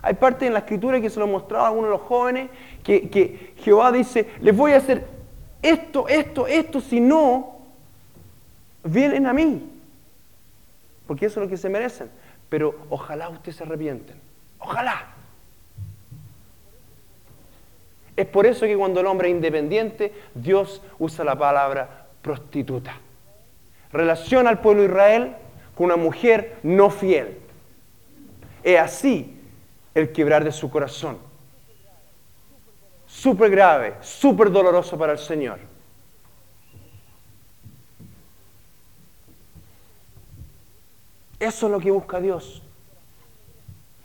[0.00, 2.48] Hay parte en la escritura que se lo mostraba a uno de los jóvenes
[2.82, 5.06] que, que Jehová dice, les voy a hacer
[5.60, 7.58] esto, esto, esto, si no,
[8.82, 9.69] vienen a mí
[11.10, 12.08] porque eso es lo que se merecen.
[12.48, 14.16] Pero ojalá ustedes se arrepienten.
[14.60, 15.08] Ojalá.
[18.14, 22.94] Es por eso que cuando el hombre es independiente, Dios usa la palabra prostituta.
[23.92, 25.36] Relaciona al pueblo de Israel
[25.74, 27.38] con una mujer no fiel.
[28.62, 29.36] Es así
[29.96, 31.18] el quebrar de su corazón.
[33.08, 35.69] Súper grave, súper doloroso para el Señor.
[41.40, 42.62] Eso es lo que busca Dios.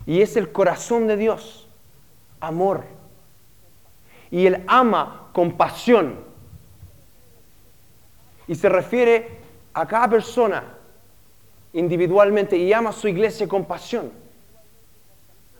[0.06, 1.68] Y es el corazón de Dios.
[2.40, 2.84] Amor.
[4.30, 6.18] Y Él ama con pasión.
[8.48, 9.38] Y se refiere
[9.74, 10.64] a cada persona
[11.74, 14.10] individualmente y ama a su iglesia con pasión.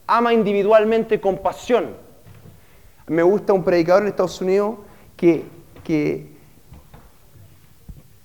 [0.06, 1.94] Ama individualmente con pasión.
[3.06, 4.78] Me gusta un predicador en Estados Unidos
[5.16, 5.44] que,
[5.84, 6.28] que,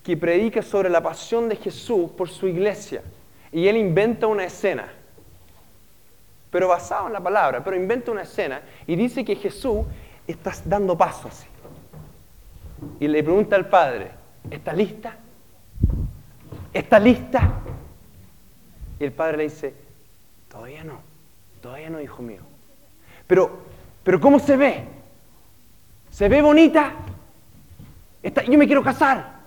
[0.04, 3.04] que predica sobre la pasión de Jesús por su iglesia.
[3.52, 4.92] Y él inventa una escena,
[6.50, 9.86] pero basado en la palabra, pero inventa una escena y dice que Jesús
[10.28, 11.48] está dando pasos así.
[13.00, 14.12] Y le pregunta al Padre,
[14.50, 15.18] ¿está lista?
[16.74, 17.60] ¿Está lista?
[19.00, 19.74] Y el Padre le dice,
[20.50, 21.00] todavía no,
[21.62, 22.42] todavía no, hijo mío.
[23.28, 23.60] Pero,
[24.04, 24.84] pero ¿cómo se ve?
[26.10, 26.94] ¿Se ve bonita?
[28.24, 29.42] Está, yo me quiero casar.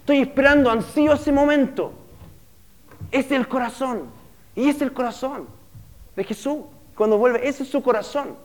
[0.00, 2.03] Estoy esperando, ansío ese momento.
[3.14, 4.08] Es el corazón.
[4.56, 5.46] Y es el corazón
[6.16, 6.64] de Jesús.
[6.96, 8.36] Cuando vuelve, ese es su corazón.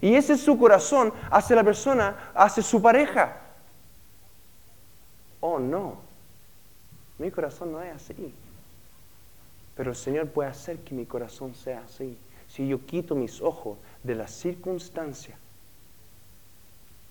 [0.00, 3.36] Y ese es su corazón hacia la persona, hacia su pareja.
[5.40, 5.96] Oh, no.
[7.18, 8.32] Mi corazón no es así.
[9.76, 12.16] Pero el Señor puede hacer que mi corazón sea así.
[12.48, 15.36] Si yo quito mis ojos de la circunstancia,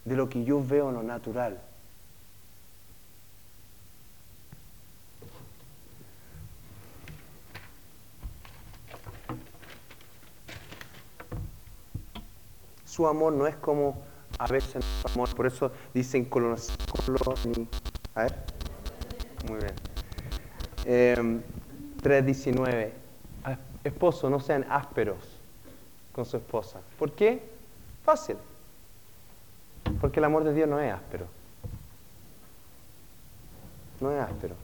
[0.06, 1.62] de lo que yo veo en lo natural,
[13.00, 13.96] su amor no es como
[14.38, 14.84] a veces
[15.14, 15.34] amor.
[15.34, 16.58] Por eso dicen coloni...
[18.14, 18.36] A ver.
[19.48, 19.74] Muy bien.
[20.84, 21.42] Em,
[22.04, 22.92] 3.19.
[23.86, 25.16] Esposo, no sean ásperos
[26.12, 26.82] con su esposa.
[26.98, 27.42] ¿Por qué?
[28.04, 28.36] Fácil.
[30.02, 31.26] Porque el amor de Dios no es áspero.
[34.02, 34.56] No es áspero.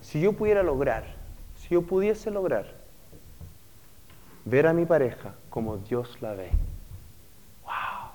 [0.00, 1.06] Si yo pudiera lograr,
[1.56, 2.77] si yo pudiese lograr
[4.48, 6.50] ver a mi pareja como Dios la ve,
[7.64, 8.10] wow.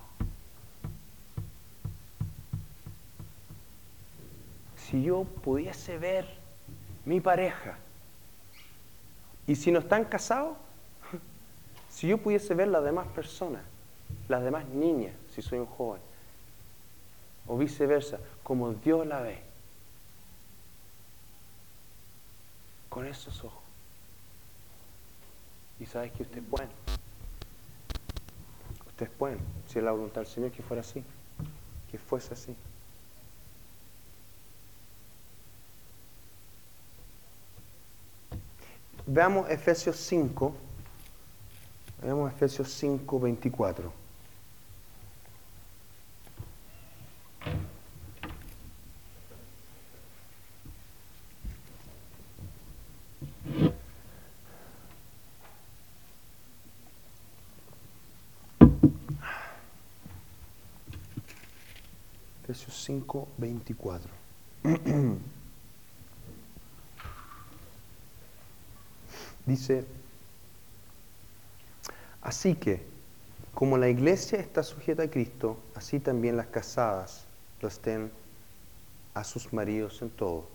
[4.76, 6.26] Si yo pudiese ver
[7.06, 7.78] mi pareja,
[9.46, 10.58] y si no están casados,
[11.90, 13.62] si yo pudiese ver las demás personas,
[14.28, 16.02] las demás niñas, si soy un joven,
[17.46, 19.40] o viceversa, como Dios la ve,
[22.90, 23.63] con esos ojos.
[25.84, 26.72] Y sabes que usted es bueno.
[28.88, 29.42] Usted es bueno.
[29.68, 31.04] Si es la voluntad del Señor que fuera así,
[31.92, 32.56] que fuese así.
[39.06, 40.56] Veamos Efesios 5.
[42.02, 44.03] Veamos Efesios 5, 24.
[63.14, 64.10] Efesios 5, 24.
[69.46, 69.86] Dice,
[72.22, 72.82] así que,
[73.54, 77.26] como la iglesia está sujeta a Cristo, así también las casadas
[77.62, 78.10] lo estén
[79.14, 80.48] a sus maridos en todo.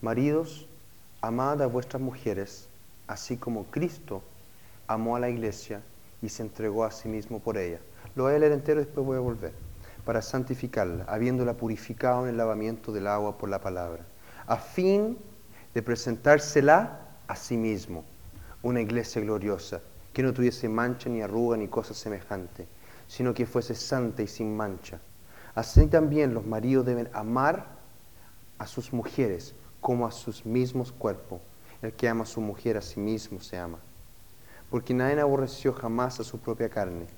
[0.00, 0.68] Maridos,
[1.22, 2.68] amad a vuestras mujeres,
[3.06, 4.22] así como Cristo
[4.86, 5.82] amó a la iglesia
[6.22, 7.80] y se entregó a sí mismo por ella.
[8.14, 9.67] Lo voy a leer entero y después voy a volver
[10.08, 14.06] para santificarla, habiéndola purificado en el lavamiento del agua por la palabra,
[14.46, 15.18] a fin
[15.74, 18.06] de presentársela a sí mismo,
[18.62, 19.82] una iglesia gloriosa,
[20.14, 22.66] que no tuviese mancha ni arruga ni cosa semejante,
[23.06, 24.98] sino que fuese santa y sin mancha.
[25.54, 27.66] Así también los maridos deben amar
[28.56, 31.42] a sus mujeres como a sus mismos cuerpos.
[31.82, 33.78] El que ama a su mujer a sí mismo se ama.
[34.70, 37.17] Porque nadie aborreció jamás a su propia carne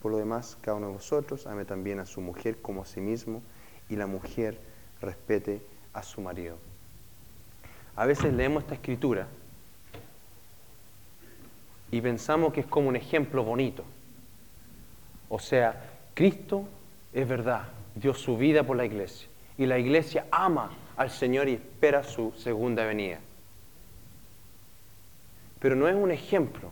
[0.00, 3.00] Por lo demás, cada uno de vosotros ame también a su mujer como a sí
[3.00, 3.42] mismo
[3.88, 4.58] y la mujer
[5.00, 5.60] respete
[5.92, 6.56] a su marido.
[7.96, 9.28] A veces leemos esta escritura
[11.90, 13.84] y pensamos que es como un ejemplo bonito.
[15.28, 16.64] O sea, Cristo
[17.12, 21.54] es verdad, dio su vida por la iglesia y la iglesia ama al Señor y
[21.54, 23.18] espera su segunda venida.
[25.58, 26.70] Pero no es un ejemplo,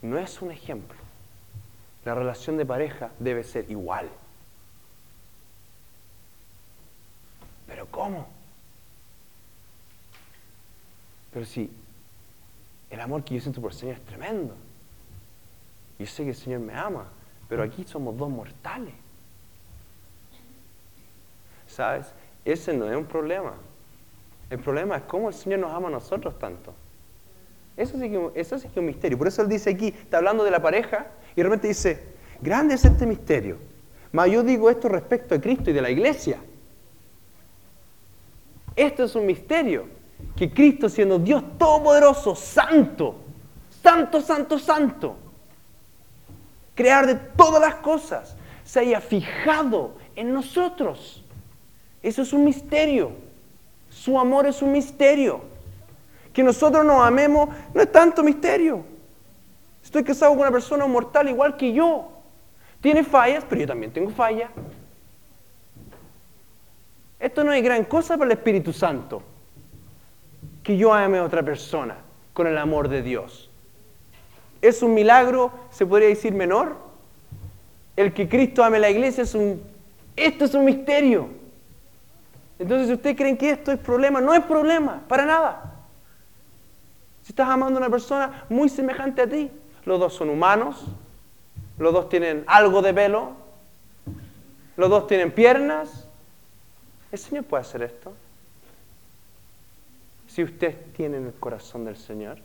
[0.00, 1.01] no es un ejemplo.
[2.04, 4.08] La relación de pareja debe ser igual.
[7.66, 8.26] Pero ¿cómo?
[11.32, 11.70] Pero si
[12.90, 14.54] el amor que yo siento por el Señor es tremendo.
[15.98, 17.06] Yo sé que el Señor me ama,
[17.48, 18.94] pero aquí somos dos mortales.
[21.66, 22.12] ¿Sabes?
[22.44, 23.54] Ese no es un problema.
[24.50, 26.74] El problema es cómo el Señor nos ama a nosotros tanto.
[27.78, 29.16] Eso sí que, eso que es un misterio.
[29.16, 32.02] Por eso Él dice aquí, está hablando de la pareja, y de repente dice,
[32.40, 33.58] grande es este misterio.
[34.12, 36.38] Mas yo digo esto respecto a Cristo y de la iglesia.
[38.76, 39.86] Esto es un misterio.
[40.36, 43.16] Que Cristo siendo Dios todopoderoso, santo,
[43.82, 45.16] santo, santo, santo,
[46.74, 51.24] crear de todas las cosas, se haya fijado en nosotros.
[52.02, 53.12] Eso es un misterio.
[53.90, 55.42] Su amor es un misterio.
[56.32, 58.91] Que nosotros nos amemos no es tanto misterio.
[59.92, 62.08] Estoy casado con una persona mortal igual que yo.
[62.80, 64.50] Tiene fallas, pero yo también tengo fallas.
[67.20, 69.22] Esto no es gran cosa para el Espíritu Santo.
[70.62, 71.98] Que yo ame a otra persona
[72.32, 73.50] con el amor de Dios.
[74.62, 76.74] ¿Es un milagro, se podría decir, menor?
[77.94, 79.62] El que Cristo ame a la iglesia es un...
[80.16, 81.28] Esto es un misterio.
[82.58, 85.84] Entonces, si ustedes creen que esto es problema, no es problema, para nada.
[87.24, 89.50] Si estás amando a una persona muy semejante a ti,
[89.84, 90.84] los dos son humanos,
[91.78, 93.32] los dos tienen algo de pelo,
[94.76, 96.06] los dos tienen piernas.
[97.10, 98.12] El Señor puede hacer esto.
[100.28, 102.38] Si ustedes tienen el corazón del Señor?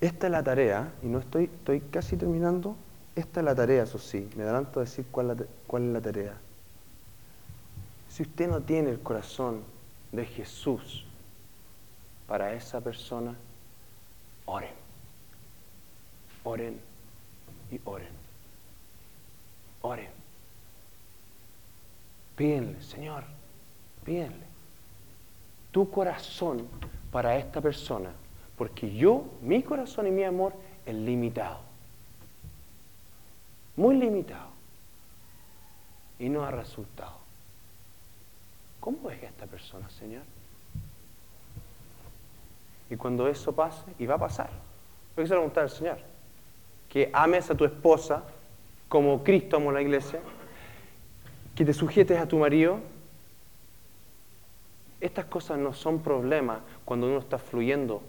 [0.00, 2.76] Esta es la tarea, y no estoy, estoy casi terminando.
[3.16, 4.28] Esta es la tarea, eso sí.
[4.36, 6.34] Me adelanto a decir cuál, cuál es la tarea.
[8.14, 9.64] Si usted no tiene el corazón
[10.12, 11.04] de Jesús
[12.28, 13.34] para esa persona,
[14.44, 14.70] oren.
[16.44, 16.80] Oren
[17.72, 18.12] y oren.
[19.82, 20.10] Oren.
[22.36, 23.24] Pídenle, Señor,
[24.04, 24.46] pídenle.
[25.72, 26.68] Tu corazón
[27.10, 28.12] para esta persona
[28.56, 30.54] porque yo, mi corazón y mi amor
[30.86, 31.58] es limitado.
[33.74, 34.50] Muy limitado.
[36.20, 37.23] Y no ha resultado.
[38.84, 40.20] ¿Cómo ves a esta persona, Señor?
[42.90, 44.50] Y cuando eso pase, y va a pasar,
[45.16, 45.96] voy a preguntar al Señor,
[46.90, 48.24] que ames a tu esposa
[48.90, 50.20] como Cristo amó a la iglesia,
[51.54, 52.78] que te sujetes a tu marido.
[55.00, 58.02] Estas cosas no son problemas cuando uno está fluyendo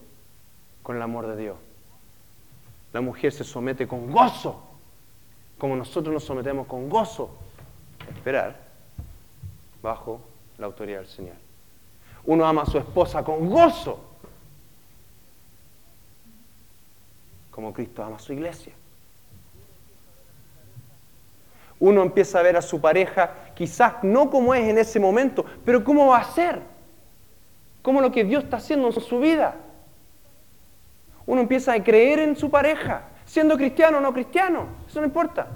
[0.84, 1.56] con el amor de Dios.
[2.92, 4.62] La mujer se somete con gozo,
[5.58, 7.30] como nosotros nos sometemos con gozo.
[8.14, 8.60] Esperar
[9.82, 11.36] bajo la autoridad del Señor.
[12.26, 14.00] Uno ama a su esposa con gozo,
[17.52, 18.74] como Cristo ama a su iglesia.
[21.80, 25.84] Uno empieza a ver a su pareja quizás no como es en ese momento, pero
[25.84, 26.62] cómo va a ser,
[27.82, 29.56] como lo que Dios está haciendo en su vida.
[31.26, 35.48] Uno empieza a creer en su pareja, siendo cristiano o no cristiano, eso no importa.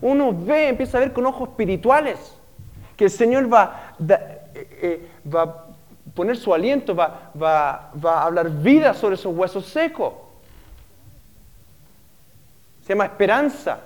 [0.00, 2.37] Uno ve, empieza a ver con ojos espirituales
[2.98, 4.40] que el Señor va, eh,
[4.82, 5.64] eh, va a
[6.14, 10.14] poner su aliento, va, va, va a hablar vida sobre esos huesos secos.
[12.82, 13.78] Se llama esperanza.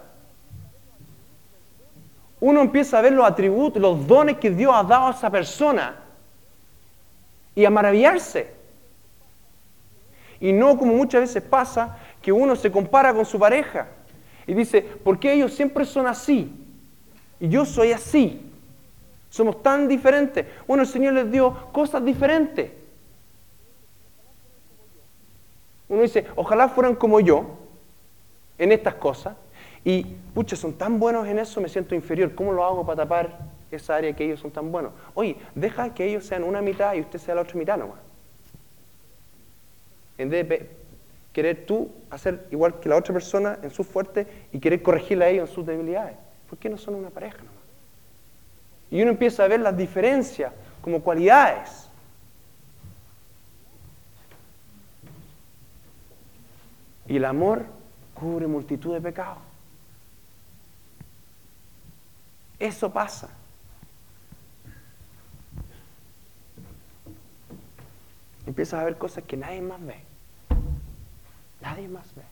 [2.40, 5.96] Uno empieza a ver los atributos, los dones que Dios ha dado a esa persona
[7.54, 8.50] y a maravillarse.
[10.40, 13.88] Y no como muchas veces pasa, que uno se compara con su pareja
[14.46, 16.50] y dice, ¿por qué ellos siempre son así?
[17.38, 18.51] Y yo soy así.
[19.32, 20.46] Somos tan diferentes.
[20.68, 22.70] Bueno, el Señor les dio cosas diferentes.
[25.88, 27.58] Uno dice, ojalá fueran como yo
[28.58, 29.34] en estas cosas.
[29.84, 32.34] Y, pucha, son tan buenos en eso, me siento inferior.
[32.34, 33.38] ¿Cómo lo hago para tapar
[33.70, 34.92] esa área que ellos son tan buenos?
[35.14, 37.98] Oye, deja que ellos sean una mitad y usted sea la otra mitad nomás
[40.18, 40.70] en vez de
[41.32, 45.28] querer tú hacer igual que la otra persona en sus fuertes y querer corregirla a
[45.28, 46.16] ellos en sus debilidades.
[46.48, 47.38] ¿Por qué no son una pareja?
[48.92, 51.88] Y uno empieza a ver las diferencias como cualidades.
[57.08, 57.64] Y el amor
[58.12, 59.38] cubre multitud de pecados.
[62.58, 63.30] Eso pasa.
[68.46, 70.00] Empiezas a ver cosas que nadie más ve.
[71.62, 72.22] Nadie más ve.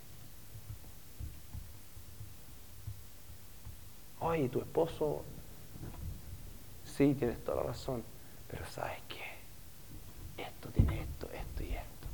[4.21, 5.25] Oye, tu esposo,
[7.01, 8.03] sí, tienes toda la razón,
[8.51, 10.43] pero ¿sabes qué?
[10.43, 12.09] Esto tiene esto, esto y esto.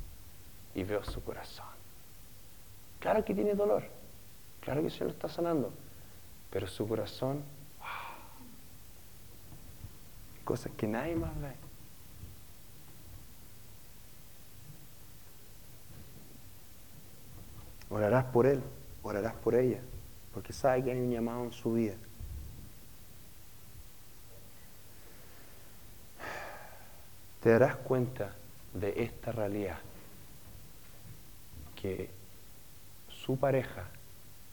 [0.75, 1.65] Y veo su corazón.
[3.01, 3.83] Claro que tiene dolor,
[4.61, 5.73] claro que se lo está sanando,
[6.49, 7.43] pero su corazón,
[7.79, 7.87] wow,
[10.45, 11.51] cosas que nadie más ve.
[17.89, 18.63] Orarás por él,
[19.03, 19.81] orarás por ella,
[20.33, 21.95] porque sabe que hay un llamado en su vida.
[27.47, 28.35] Te darás cuenta
[28.73, 29.77] de esta realidad,
[31.81, 32.09] que
[33.07, 33.85] su pareja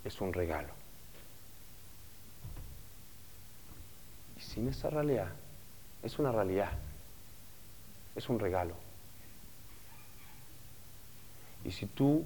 [0.05, 0.69] es un regalo.
[4.37, 5.27] Y sin esa realidad,
[6.05, 6.71] es una realidad,
[8.15, 8.77] es un regalo.
[11.65, 12.25] Y si tú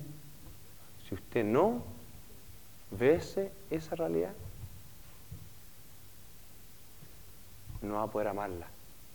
[1.08, 1.82] si usted no
[2.90, 3.22] ve
[3.70, 4.34] esa realidad,
[7.80, 8.66] no va a poder amarla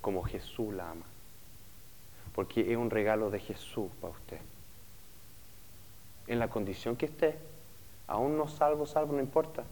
[0.01, 1.12] como Jesús la ama.
[2.34, 4.40] Porque es un regalo de Jesús para usted.
[6.28, 7.38] En la condición que esté,
[8.08, 9.64] aún no salvo, salvo, no importa.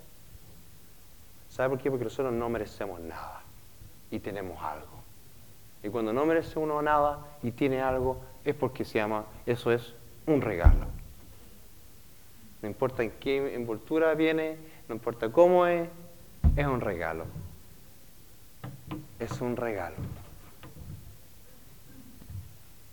[1.50, 1.90] ¿Sabe por qué?
[1.90, 3.42] Porque nosotros no merecemos nada
[4.10, 5.02] y tenemos algo.
[5.84, 9.94] Y cuando no merece uno nada y tiene algo, es porque se llama, eso es
[10.28, 10.86] un regalo.
[12.62, 14.58] No importa en qué envoltura viene,
[14.88, 15.90] no importa cómo es,
[16.56, 17.26] es un regalo.
[19.20, 19.96] Es un regalo.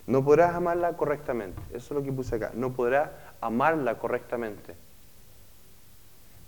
[0.09, 1.61] No podrás amarla correctamente.
[1.69, 2.51] Eso es lo que puse acá.
[2.55, 3.11] No podrás
[3.43, 4.75] amarla correctamente.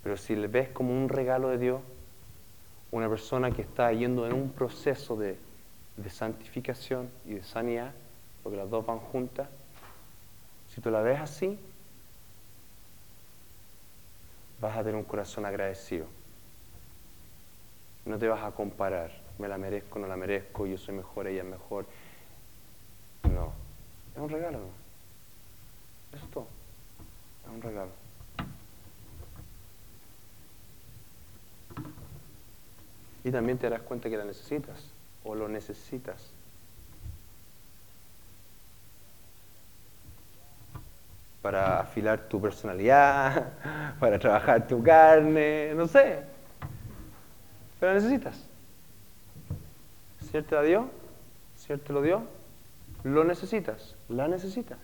[0.01, 1.81] Pero si le ves como un regalo de Dios,
[2.89, 5.37] una persona que está yendo en un proceso de,
[5.95, 7.91] de santificación y de sanidad,
[8.41, 9.47] porque las dos van juntas,
[10.67, 11.59] si tú la ves así,
[14.59, 16.07] vas a tener un corazón agradecido.
[18.05, 21.43] No te vas a comparar, me la merezco, no la merezco, yo soy mejor, ella
[21.43, 21.85] es mejor.
[23.33, 23.53] No,
[24.15, 24.59] es un regalo.
[26.13, 26.47] Eso es todo.
[27.45, 27.91] Es un regalo.
[33.23, 34.77] Y también te darás cuenta que la necesitas
[35.23, 36.31] o lo necesitas.
[41.41, 43.53] Para afilar tu personalidad,
[43.99, 46.23] para trabajar tu carne, no sé.
[47.79, 48.39] Pero necesitas.
[50.29, 50.89] ¿Cierto la dio?
[51.57, 52.40] ¿Cierto lo dio?
[53.03, 54.77] Lo necesitas, la necesitas.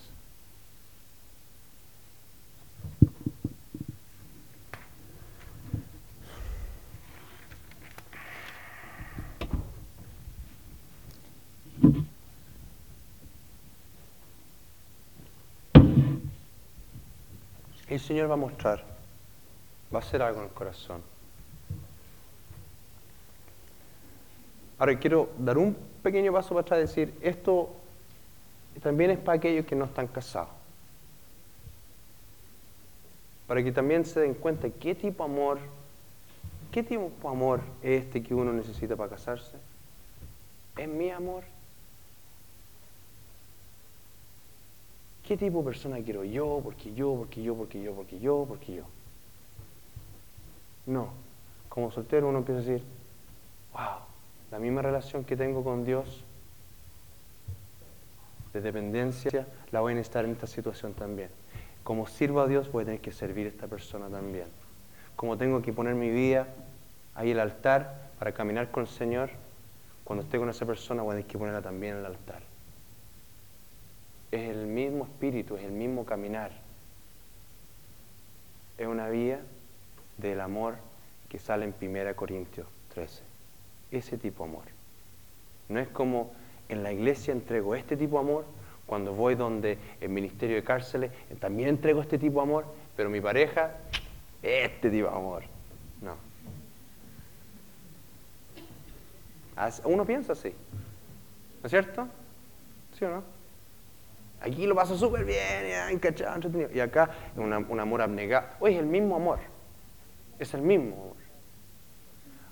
[17.88, 18.84] El Señor va a mostrar,
[19.93, 21.01] va a hacer algo en el corazón.
[24.78, 27.74] Ahora quiero dar un pequeño paso para atrás y decir, esto
[28.80, 30.50] también es para aquellos que no están casados.
[33.48, 35.60] Para que también se den cuenta qué tipo de amor,
[36.72, 39.58] qué tipo de amor es este que uno necesita para casarse.
[40.78, 41.44] ¿Es mi amor?
[45.28, 46.62] ¿Qué tipo de persona quiero yo?
[46.64, 48.84] Porque yo, porque yo, porque yo, porque yo, porque yo.
[50.86, 51.10] No.
[51.68, 52.86] Como soltero uno empieza a decir,
[53.74, 54.00] wow,
[54.52, 56.24] la misma relación que tengo con Dios
[58.58, 61.30] de dependencia, la voy a necesitar en esta situación también.
[61.84, 64.47] Como sirvo a Dios, voy a tener que servir a esta persona también.
[65.16, 66.47] Como tengo que poner mi vida
[67.16, 69.30] ahí el altar para caminar con el Señor,
[70.03, 72.41] cuando esté con esa persona, voy a tener que ponerla también en el altar
[74.32, 76.51] es el mismo espíritu, es el mismo caminar.
[78.78, 79.39] Es una vía
[80.18, 80.76] del amor
[81.30, 83.24] que sale en 1 Corintios 13.
[83.91, 84.66] Ese tipo de amor.
[85.70, 86.32] No es como
[86.70, 88.45] en la iglesia entrego este tipo de amor,
[88.86, 92.65] cuando voy donde el ministerio de cárceles también entrego este tipo de amor,
[92.95, 93.72] pero mi pareja,
[94.41, 95.43] este tipo de amor.
[96.01, 96.15] No.
[99.86, 100.49] Uno piensa así.
[100.49, 102.07] ¿No es cierto?
[102.97, 103.24] ¿Sí o no?
[104.39, 106.70] Aquí lo paso súper bien, encachado, entretenido.
[106.72, 108.47] Y acá, un amor abnegado.
[108.59, 109.39] Oye, es el mismo amor.
[110.38, 111.18] Es el mismo amor.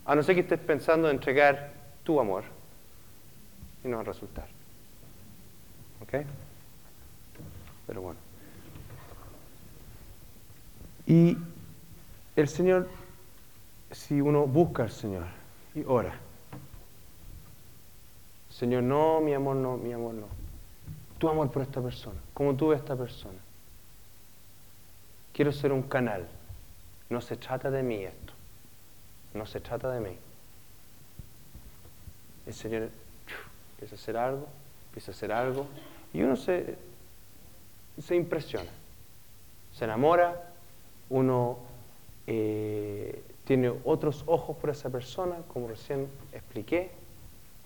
[0.03, 2.43] A no ser que estés pensando en entregar tu amor.
[3.85, 4.47] Y no va a resultar.
[6.01, 6.25] ¿Ok?
[7.87, 8.19] Pero bueno.
[11.07, 11.37] Y
[12.35, 12.89] el Señor,
[13.91, 15.23] si uno busca al Señor
[15.73, 16.19] y ora.
[18.49, 20.45] Señor, no, mi amor, no, mi amor, no
[21.17, 23.39] tu amor por esta persona, como tú ves esta persona.
[25.33, 26.27] Quiero ser un canal.
[27.09, 28.33] No se trata de mí esto.
[29.33, 30.17] No se trata de mí.
[32.45, 32.89] El Señor
[33.75, 34.47] empieza a hacer algo,
[34.87, 35.67] empieza a hacer algo,
[36.13, 36.75] y uno se,
[38.01, 38.71] se impresiona.
[39.73, 40.49] Se enamora,
[41.09, 41.59] uno
[42.27, 46.91] eh, tiene otros ojos por esa persona, como recién expliqué.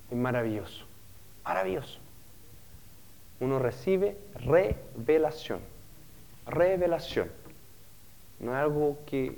[0.10, 0.86] Es maravilloso.
[1.44, 2.00] Maravilloso
[3.40, 5.60] uno recibe revelación.
[6.46, 7.30] Revelación.
[8.40, 9.38] No es algo que,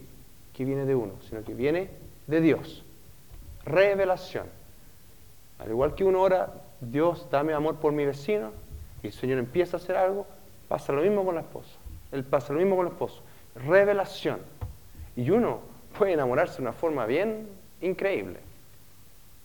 [0.53, 1.89] que viene de uno, sino que viene
[2.27, 2.83] de Dios.
[3.65, 4.47] Revelación.
[5.61, 8.51] Al igual que uno ora, Dios, dame amor por mi vecino,
[9.03, 10.25] y el Señor empieza a hacer algo,
[10.67, 11.77] pasa lo mismo con la esposa.
[12.11, 13.21] Él pasa lo mismo con el esposo.
[13.67, 14.39] Revelación.
[15.15, 15.59] Y uno
[15.97, 17.47] puede enamorarse de una forma bien
[17.79, 18.39] increíble.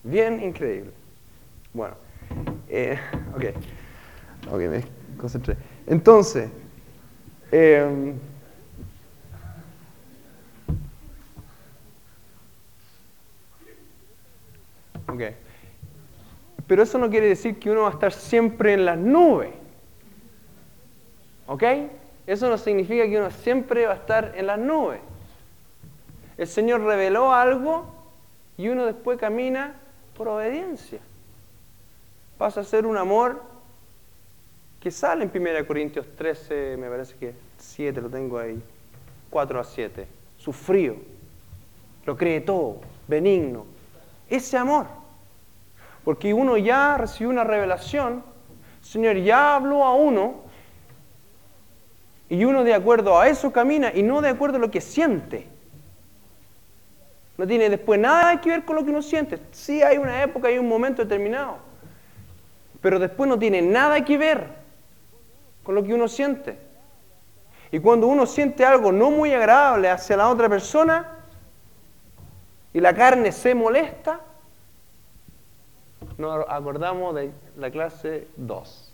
[0.02, 0.92] Bien increíble.
[1.74, 1.96] Bueno,
[2.68, 2.98] eh,
[3.34, 3.44] ok.
[4.52, 4.84] Ok, me
[5.18, 5.56] concentré.
[5.86, 6.48] Entonces,
[7.52, 8.14] eh,
[15.08, 15.45] ok.
[16.66, 19.50] Pero eso no quiere decir que uno va a estar siempre en las nubes.
[21.46, 21.62] ¿Ok?
[22.26, 25.00] Eso no significa que uno siempre va a estar en las nubes.
[26.36, 27.86] El Señor reveló algo
[28.58, 29.76] y uno después camina
[30.16, 30.98] por obediencia.
[32.36, 33.42] Pasa a ser un amor
[34.80, 38.60] que sale en 1 Corintios 13, me parece que 7, lo tengo ahí,
[39.30, 40.06] 4 a 7.
[40.36, 40.96] Sufrió,
[42.04, 43.64] lo cree todo, benigno.
[44.28, 44.86] Ese amor.
[46.07, 48.22] Porque uno ya recibió una revelación,
[48.78, 50.44] el Señor ya habló a uno,
[52.28, 55.48] y uno de acuerdo a eso camina y no de acuerdo a lo que siente.
[57.36, 59.40] No tiene después nada que ver con lo que uno siente.
[59.50, 61.59] Sí hay una época, hay un momento determinado.
[62.80, 64.46] Pero después no tiene nada que ver
[65.64, 66.57] con lo que uno siente.
[67.72, 71.16] Y cuando uno siente algo no muy agradable hacia la otra persona
[72.72, 74.20] y la carne se molesta,
[76.18, 78.92] nos acordamos de la clase 2.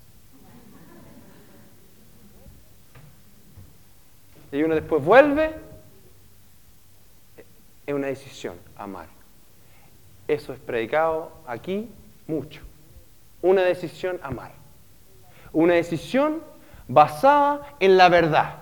[4.52, 5.54] Y uno después vuelve,
[7.86, 9.06] es una decisión, amar.
[10.28, 11.90] Eso es predicado aquí
[12.26, 12.60] mucho.
[13.40, 14.52] Una decisión, amar.
[15.52, 16.42] Una decisión
[16.86, 18.56] basada en la verdad.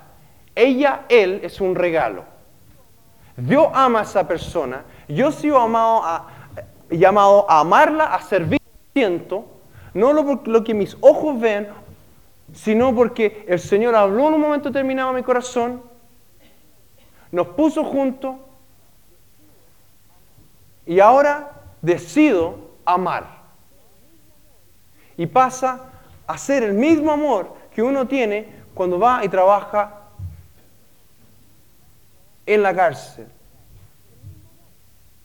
[0.55, 2.23] Ella, él es un regalo.
[3.37, 4.83] Dios ama a esa persona.
[5.07, 6.40] Yo sigo amado a,
[6.91, 8.59] llamado a amarla, a servir.
[8.93, 9.45] Siento,
[9.93, 11.69] no lo, lo que mis ojos ven
[12.53, 15.81] sino porque el Señor habló en un momento determinado a mi corazón,
[17.31, 18.35] nos puso juntos
[20.85, 23.41] y ahora decido amar.
[25.15, 25.91] Y pasa
[26.27, 30.01] a ser el mismo amor que uno tiene cuando va y trabaja
[32.45, 33.27] en la cárcel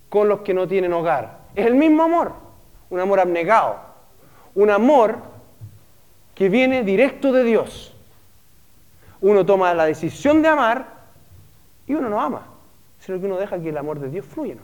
[0.09, 1.46] con los que no tienen hogar.
[1.57, 2.35] Es el mismo amor,
[2.91, 3.79] un amor abnegado,
[4.55, 5.19] un amor
[6.35, 7.95] que viene directo de Dios.
[9.23, 10.87] Uno toma la decisión de amar
[11.87, 12.47] y uno no ama,
[13.01, 14.57] sino que uno deja que el amor de Dios fluya.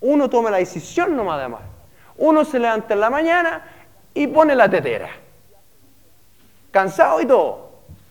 [0.00, 1.62] Uno toma la decisión nomás de amar.
[2.18, 3.62] Uno se levanta en la mañana
[4.12, 5.10] y pone la tetera.
[6.72, 7.70] Cansado y todo.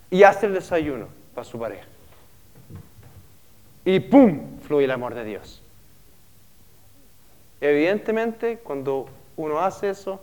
[0.10, 1.86] Y hace el desayuno para su pareja.
[3.84, 4.58] Y ¡pum!
[4.62, 5.61] fluye el amor de Dios.
[7.62, 9.08] Evidentemente, cuando
[9.38, 10.20] uno hace eso,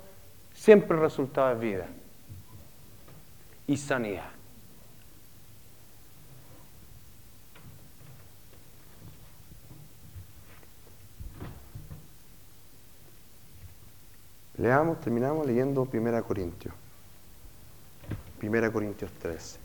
[0.53, 1.87] siempre el resultado es vida
[3.69, 4.31] y sanidad.
[14.57, 16.75] Leamos, terminamos leyendo 1 Corintios.
[18.43, 19.59] 1 Corintios 13.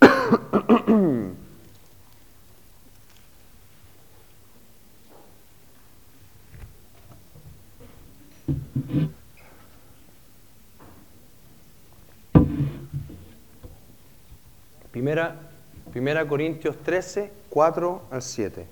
[15.00, 15.34] Primera,
[15.92, 18.66] primera Corintios 13, 4 al 7.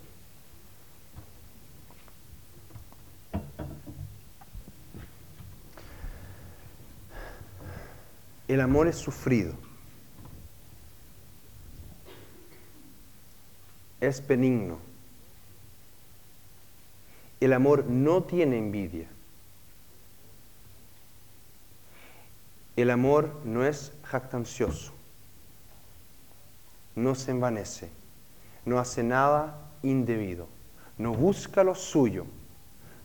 [8.47, 9.55] El amor es sufrido.
[14.03, 14.79] Es benigno.
[17.41, 19.09] El amor no tiene envidia.
[22.77, 24.98] El amor no es jactancioso
[26.99, 27.91] no se envanece,
[28.65, 30.49] no hace nada indebido,
[30.99, 32.27] no busca lo suyo,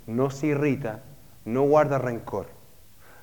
[0.08, 1.02] no se irrita,
[1.46, 2.48] no guarda rencor,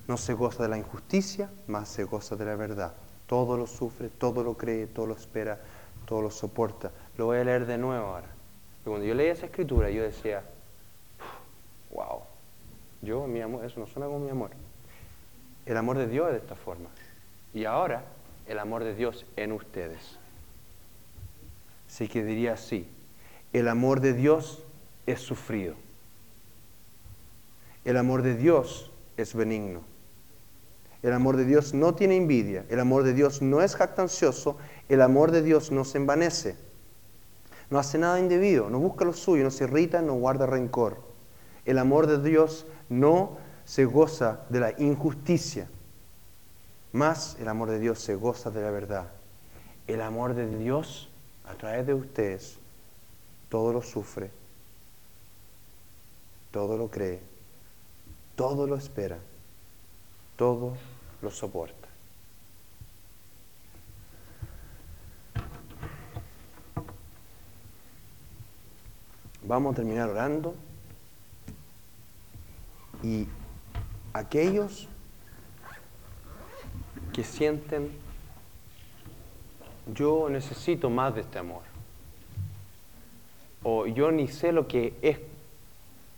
[0.07, 2.93] no se goza de la injusticia, más se goza de la verdad.
[3.27, 5.59] Todo lo sufre, todo lo cree, todo lo espera,
[6.05, 6.91] todo lo soporta.
[7.17, 8.27] Lo voy a leer de nuevo ahora.
[8.83, 10.43] cuando yo leía esa escritura, yo decía,
[11.91, 12.21] wow,
[13.01, 14.51] yo, mi amor, eso no suena como mi amor.
[15.65, 16.89] El amor de Dios es de esta forma.
[17.53, 18.03] Y ahora,
[18.47, 20.20] el amor de Dios en ustedes.
[21.91, 22.87] Así que diría así,
[23.51, 24.63] el amor de Dios
[25.05, 25.75] es sufrido.
[27.83, 29.81] El amor de Dios es benigno.
[31.03, 32.65] El amor de Dios no tiene envidia.
[32.69, 34.57] El amor de Dios no es jactancioso.
[34.87, 36.55] El amor de Dios no se envanece.
[37.69, 38.69] No hace nada indebido.
[38.69, 39.43] No busca lo suyo.
[39.43, 40.01] No se irrita.
[40.01, 41.01] No guarda rencor.
[41.65, 45.67] El amor de Dios no se goza de la injusticia.
[46.93, 49.07] Más el amor de Dios se goza de la verdad.
[49.87, 51.10] El amor de Dios
[51.45, 52.57] a través de ustedes,
[53.49, 54.31] todo lo sufre,
[56.51, 57.19] todo lo cree,
[58.35, 59.17] todo lo espera,
[60.37, 60.73] todo
[61.21, 61.87] lo soporta.
[69.43, 70.55] Vamos a terminar orando
[73.03, 73.27] y
[74.13, 74.87] aquellos
[77.11, 77.91] que sienten
[79.93, 81.61] yo necesito más de este amor.
[83.63, 85.19] O yo ni sé lo que es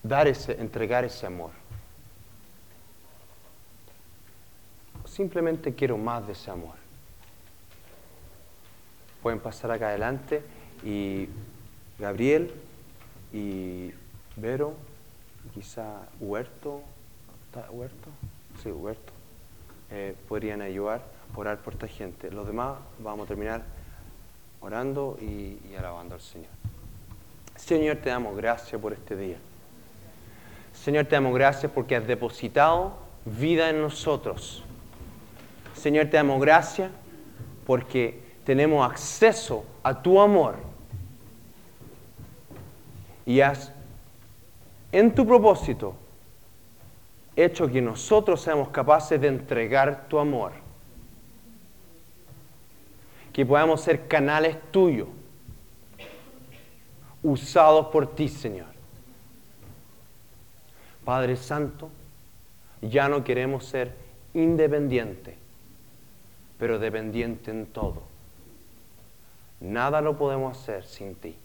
[0.01, 1.51] dar ese, entregar ese amor.
[5.05, 6.75] Simplemente quiero más de ese amor.
[9.21, 10.41] Pueden pasar acá adelante
[10.83, 11.29] y
[11.99, 12.53] Gabriel
[13.31, 13.91] y
[14.35, 14.73] Vero,
[15.53, 16.81] quizá Huerto,
[17.45, 18.09] ¿está Huerto?
[18.61, 19.13] Sí, Huerto,
[19.91, 22.31] eh, podrían ayudar orar por esta gente.
[22.31, 23.63] Los demás vamos a terminar
[24.61, 26.49] orando y, alabando al Señor.
[27.55, 29.37] Señor, te damos gracias por este día.
[30.73, 32.93] Señor, te damos gracias porque has depositado
[33.25, 34.63] vida en nosotros.
[35.75, 36.91] Señor, te damos gracias
[37.65, 40.55] porque tenemos acceso a tu amor.
[43.25, 43.71] Y has,
[44.91, 45.95] en tu propósito,
[47.35, 50.62] hecho que nosotros seamos capaces de entregar tu amor.
[53.33, 55.09] Que podamos ser canales tuyos,
[57.23, 58.67] usados por ti, Señor.
[61.03, 61.89] Padre Santo,
[62.81, 63.95] ya no queremos ser
[64.35, 65.35] independientes,
[66.59, 68.03] pero dependientes en todo.
[69.59, 71.35] Nada lo podemos hacer sin ti.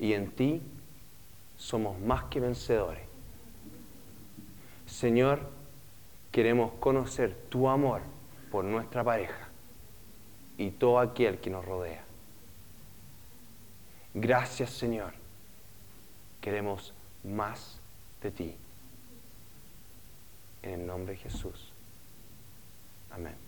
[0.00, 0.62] Y en ti
[1.56, 3.02] somos más que vencedores.
[4.86, 5.40] Señor,
[6.32, 8.00] queremos conocer tu amor
[8.50, 9.47] por nuestra pareja
[10.58, 12.04] y todo aquel que nos rodea.
[14.12, 15.14] Gracias, Señor.
[16.40, 16.92] Queremos
[17.24, 17.80] más
[18.22, 18.56] de ti.
[20.62, 21.72] En el nombre de Jesús.
[23.10, 23.47] Amén.